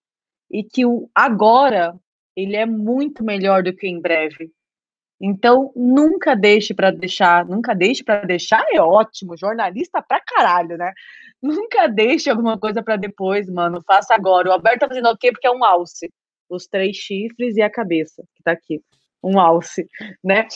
[0.51, 1.97] E que o agora,
[2.37, 4.51] ele é muito melhor do que em breve.
[5.19, 10.93] Então, nunca deixe para deixar, nunca deixe para deixar é ótimo, jornalista pra caralho, né?
[11.41, 13.81] Nunca deixe alguma coisa para depois, mano.
[13.85, 14.49] Faça agora.
[14.49, 15.31] O Alberto tá fazendo o quê?
[15.31, 16.11] Porque é um alce.
[16.47, 18.79] Os três chifres e a cabeça, que tá aqui
[19.23, 19.87] um alce,
[20.23, 20.47] né?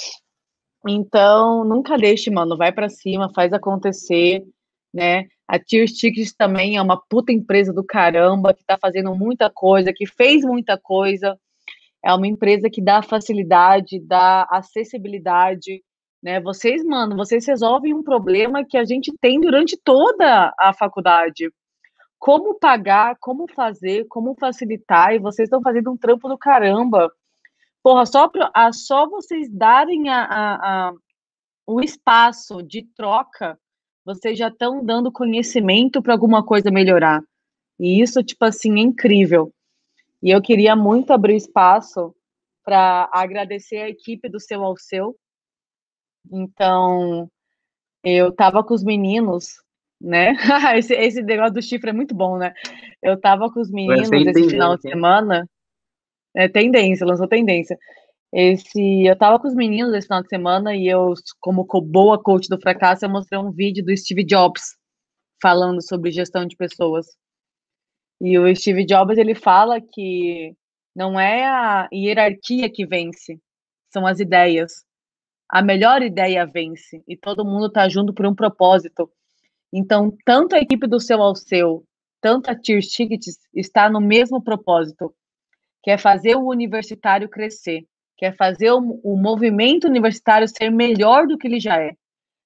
[0.87, 4.43] Então, nunca deixe, mano, vai para cima, faz acontecer,
[4.93, 5.25] né?
[5.47, 9.91] A Tier Tickets também é uma puta empresa do caramba, que tá fazendo muita coisa,
[9.93, 11.37] que fez muita coisa.
[12.03, 15.83] É uma empresa que dá facilidade, dá acessibilidade,
[16.21, 16.39] né?
[16.39, 21.51] Vocês, mano, vocês resolvem um problema que a gente tem durante toda a faculdade.
[22.19, 27.11] Como pagar, como fazer, como facilitar, e vocês estão fazendo um trampo do caramba.
[27.83, 30.55] Porra, só, pra, a, só vocês darem a, a,
[30.89, 30.93] a,
[31.65, 33.57] o espaço de troca,
[34.05, 37.23] vocês já estão dando conhecimento para alguma coisa melhorar.
[37.79, 39.51] E isso, tipo assim, é incrível.
[40.21, 42.13] E eu queria muito abrir espaço
[42.63, 45.15] para agradecer a equipe do Seu ao Seu.
[46.31, 47.27] Então,
[48.03, 49.55] eu estava com os meninos,
[49.99, 50.33] né?
[50.77, 52.53] esse, esse negócio do chifre é muito bom, né?
[53.01, 55.47] Eu estava com os meninos esse final de semana.
[56.35, 57.77] É tendência, lançou tendência.
[58.33, 62.47] Esse, eu tava com os meninos esse final de semana e eu, como boa coach
[62.47, 64.77] do fracasso, eu mostrei um vídeo do Steve Jobs
[65.41, 67.07] falando sobre gestão de pessoas.
[68.21, 70.55] E o Steve Jobs ele fala que
[70.95, 73.39] não é a hierarquia que vence,
[73.91, 74.85] são as ideias.
[75.49, 79.11] A melhor ideia vence e todo mundo tá junto por um propósito.
[79.73, 81.83] Então, tanto a equipe do seu ao seu,
[82.21, 85.13] tanto a Tier Tickets está no mesmo propósito
[85.83, 87.85] quer fazer o universitário crescer,
[88.17, 91.93] quer fazer o, o movimento universitário ser melhor do que ele já é.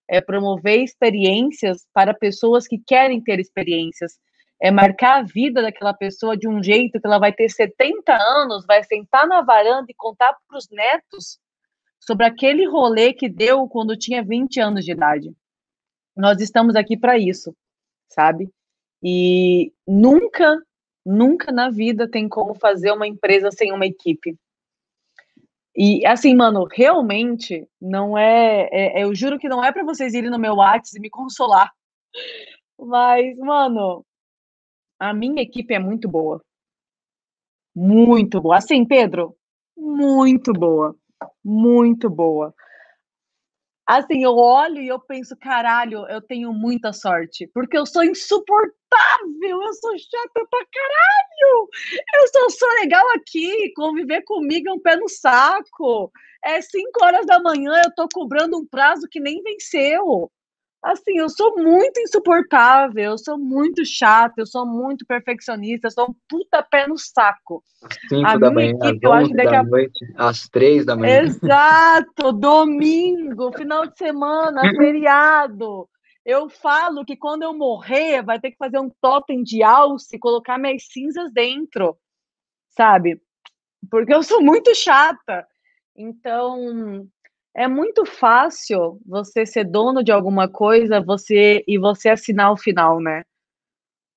[0.07, 4.13] É promover experiências para pessoas que querem ter experiências.
[4.61, 8.65] É marcar a vida daquela pessoa de um jeito que ela vai ter 70 anos,
[8.65, 11.39] vai sentar na varanda e contar para os netos
[11.99, 15.33] sobre aquele rolê que deu quando tinha 20 anos de idade.
[16.15, 17.53] Nós estamos aqui para isso,
[18.09, 18.49] sabe?
[19.03, 20.57] E nunca
[21.05, 24.35] Nunca na vida tem como fazer uma empresa sem uma equipe.
[25.75, 30.31] E assim, mano, realmente não é, é eu juro que não é para vocês irem
[30.31, 31.71] no meu WhatsApp e me consolar.
[32.79, 34.03] Mas, mano,
[34.99, 36.41] a minha equipe é muito boa.
[37.75, 38.57] Muito boa.
[38.57, 39.35] Assim, Pedro,
[39.77, 40.95] muito boa.
[41.43, 42.53] Muito boa.
[43.87, 48.73] Assim, eu olho e eu penso, caralho, eu tenho muita sorte, porque eu sou insuportável,
[49.61, 51.69] eu sou chata pra caralho.
[52.15, 56.11] Eu só sou legal aqui, conviver comigo é um pé no saco.
[56.43, 60.31] É cinco horas da manhã, eu tô cobrando um prazo que nem venceu.
[60.85, 66.11] Assim, eu sou muito insuportável, eu sou muito chata, eu sou muito perfeccionista, eu sou
[66.11, 67.63] um puta pé no saco.
[67.81, 69.63] Às 5 da manhã, equipe, às 11 da a...
[69.63, 71.23] noite, às 3 da manhã.
[71.23, 75.89] Exato, domingo, final de semana, feriado.
[76.23, 80.19] Eu falo que quando eu morrer, vai ter que fazer um totem de alce e
[80.19, 81.97] colocar minhas cinzas dentro,
[82.69, 83.19] sabe?
[83.89, 85.47] Porque eu sou muito chata.
[85.95, 87.07] Então,
[87.55, 92.99] é muito fácil você ser dono de alguma coisa, você e você assinar o final,
[92.99, 93.23] né?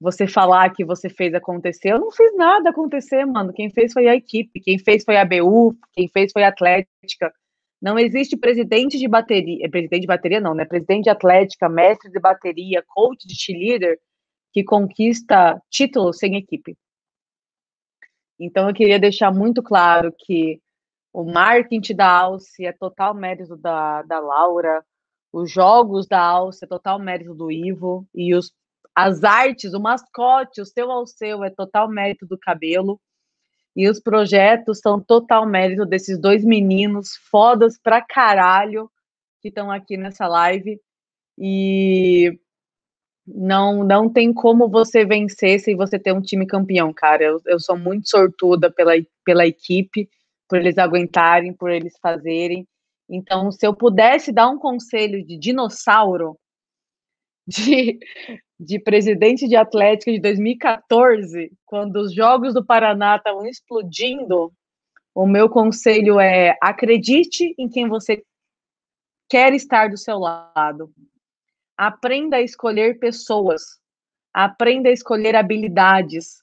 [0.00, 1.92] Você falar que você fez acontecer.
[1.92, 3.52] Eu não fiz nada acontecer, mano.
[3.52, 7.32] Quem fez foi a equipe, quem fez foi a BU, quem fez foi a Atlética.
[7.80, 10.64] Não existe presidente de bateria, é, presidente de bateria não, né?
[10.64, 13.98] Presidente de atlética, mestre de bateria, coach de cheerleader
[14.52, 16.76] que conquista títulos sem equipe.
[18.40, 20.60] Então eu queria deixar muito claro que
[21.12, 24.84] o marketing da Alce é total mérito da, da Laura,
[25.32, 28.52] os jogos da Alce é total mérito do Ivo, e os,
[28.94, 33.00] as artes, o mascote, o seu ao seu é total mérito do cabelo.
[33.76, 38.90] E os projetos são total mérito desses dois meninos fodas pra caralho
[39.40, 40.80] que estão aqui nessa live.
[41.38, 42.36] E
[43.24, 47.22] não não tem como você vencer se você ter um time campeão, cara.
[47.22, 48.94] Eu, eu sou muito sortuda pela,
[49.24, 50.08] pela equipe,
[50.48, 52.66] por eles aguentarem, por eles fazerem.
[53.08, 56.38] Então, se eu pudesse dar um conselho de dinossauro,
[57.46, 57.98] de,
[58.58, 64.52] de presidente de Atlética de 2014, quando os Jogos do Paraná estavam explodindo,
[65.14, 68.22] o meu conselho é acredite em quem você
[69.28, 70.92] quer estar do seu lado.
[71.76, 73.62] Aprenda a escolher pessoas.
[74.32, 76.42] Aprenda a escolher habilidades.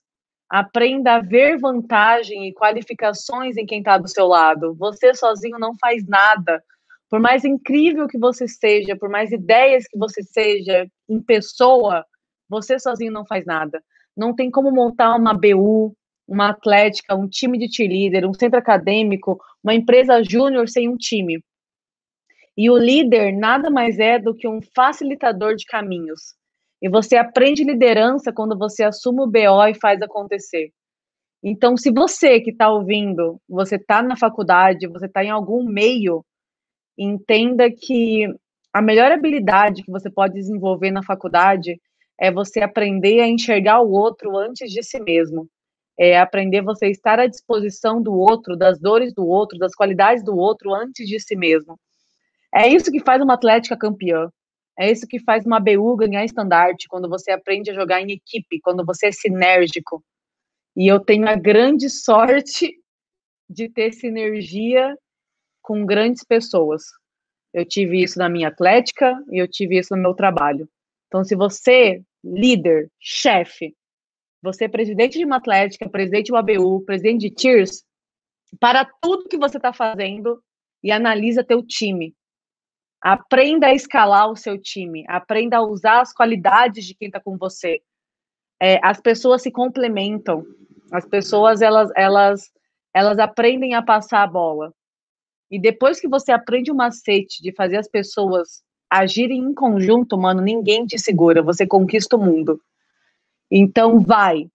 [0.50, 4.76] Aprenda a ver vantagem e qualificações em quem está do seu lado.
[4.76, 6.64] Você sozinho não faz nada.
[7.10, 12.06] Por mais incrível que você seja, por mais ideias que você seja em pessoa,
[12.50, 13.82] você sozinho não faz nada.
[14.16, 15.96] Não tem como montar uma BU,
[16.28, 21.44] uma atlética, um time de cheerleader, um centro acadêmico, uma empresa júnior sem um time.
[22.58, 26.36] E o líder nada mais é do que um facilitador de caminhos.
[26.82, 30.72] E você aprende liderança quando você assume o BO e faz acontecer.
[31.44, 36.26] Então, se você que está ouvindo, você está na faculdade, você está em algum meio,
[36.98, 38.28] entenda que
[38.74, 41.80] a melhor habilidade que você pode desenvolver na faculdade
[42.20, 45.48] é você aprender a enxergar o outro antes de si mesmo.
[45.98, 50.36] É aprender você estar à disposição do outro, das dores do outro, das qualidades do
[50.36, 51.80] outro antes de si mesmo.
[52.54, 54.30] É isso que faz uma Atlética campeã.
[54.78, 58.60] É isso que faz uma BU ganhar estandarte, quando você aprende a jogar em equipe,
[58.62, 60.04] quando você é sinérgico.
[60.76, 62.78] E eu tenho a grande sorte
[63.50, 64.98] de ter sinergia
[65.62, 66.84] com grandes pessoas.
[67.54, 70.68] Eu tive isso na minha atlética e eu tive isso no meu trabalho.
[71.08, 73.74] Então, se você, líder, chefe,
[74.42, 77.84] você é presidente de uma atlética, presidente de uma BU, presidente de Tears,
[78.60, 80.44] para tudo que você está fazendo
[80.84, 82.14] e analisa teu time.
[83.06, 87.38] Aprenda a escalar o seu time, aprenda a usar as qualidades de quem está com
[87.38, 87.80] você.
[88.60, 90.44] É, as pessoas se complementam,
[90.92, 92.52] as pessoas elas, elas,
[92.92, 94.74] elas aprendem a passar a bola.
[95.52, 100.42] E depois que você aprende o macete de fazer as pessoas agirem em conjunto, mano,
[100.42, 102.60] ninguém te segura, você conquista o mundo.
[103.52, 104.50] Então vai,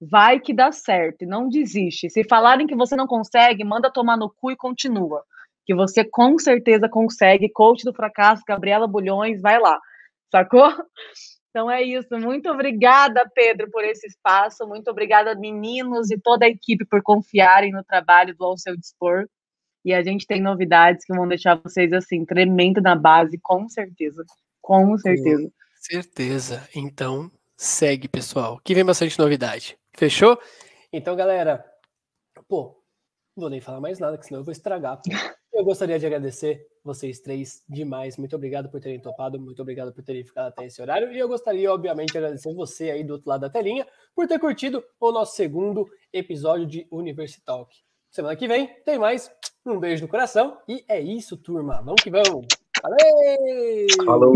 [0.00, 2.08] vai que dá certo, não desiste.
[2.08, 5.24] Se falarem que você não consegue, manda tomar no cu e continua
[5.66, 7.50] que você com certeza consegue.
[7.52, 9.78] Coach do fracasso, Gabriela Bulhões, vai lá,
[10.30, 10.62] sacou?
[11.56, 12.18] Então é isso.
[12.18, 14.68] Muito obrigada, Pedro, por esse espaço.
[14.68, 19.26] Muito obrigada, meninos e toda a equipe, por confiarem no trabalho do Ao Seu Dispor.
[19.82, 24.22] E a gente tem novidades que vão deixar vocês assim, tremendo na base, com certeza.
[24.60, 25.44] Com certeza.
[25.44, 26.68] Com certeza.
[26.74, 28.60] Então, segue, pessoal.
[28.62, 29.78] Que vem bastante novidade.
[29.96, 30.38] Fechou?
[30.92, 31.64] Então, galera,
[32.46, 32.82] pô,
[33.34, 35.00] não vou nem falar mais nada, que senão eu vou estragar.
[35.56, 38.18] Eu gostaria de agradecer vocês três demais.
[38.18, 41.10] Muito obrigado por terem topado, muito obrigado por terem ficado até esse horário.
[41.10, 44.38] E eu gostaria, obviamente, de agradecer você aí do outro lado da telinha por ter
[44.38, 47.74] curtido o nosso segundo episódio de Universitalk.
[48.10, 49.32] Semana que vem tem mais.
[49.64, 50.58] Um beijo no coração.
[50.68, 51.80] E é isso, turma.
[51.82, 52.46] Vamos que vamos.
[52.82, 53.86] Valeu!
[54.04, 54.34] Falou!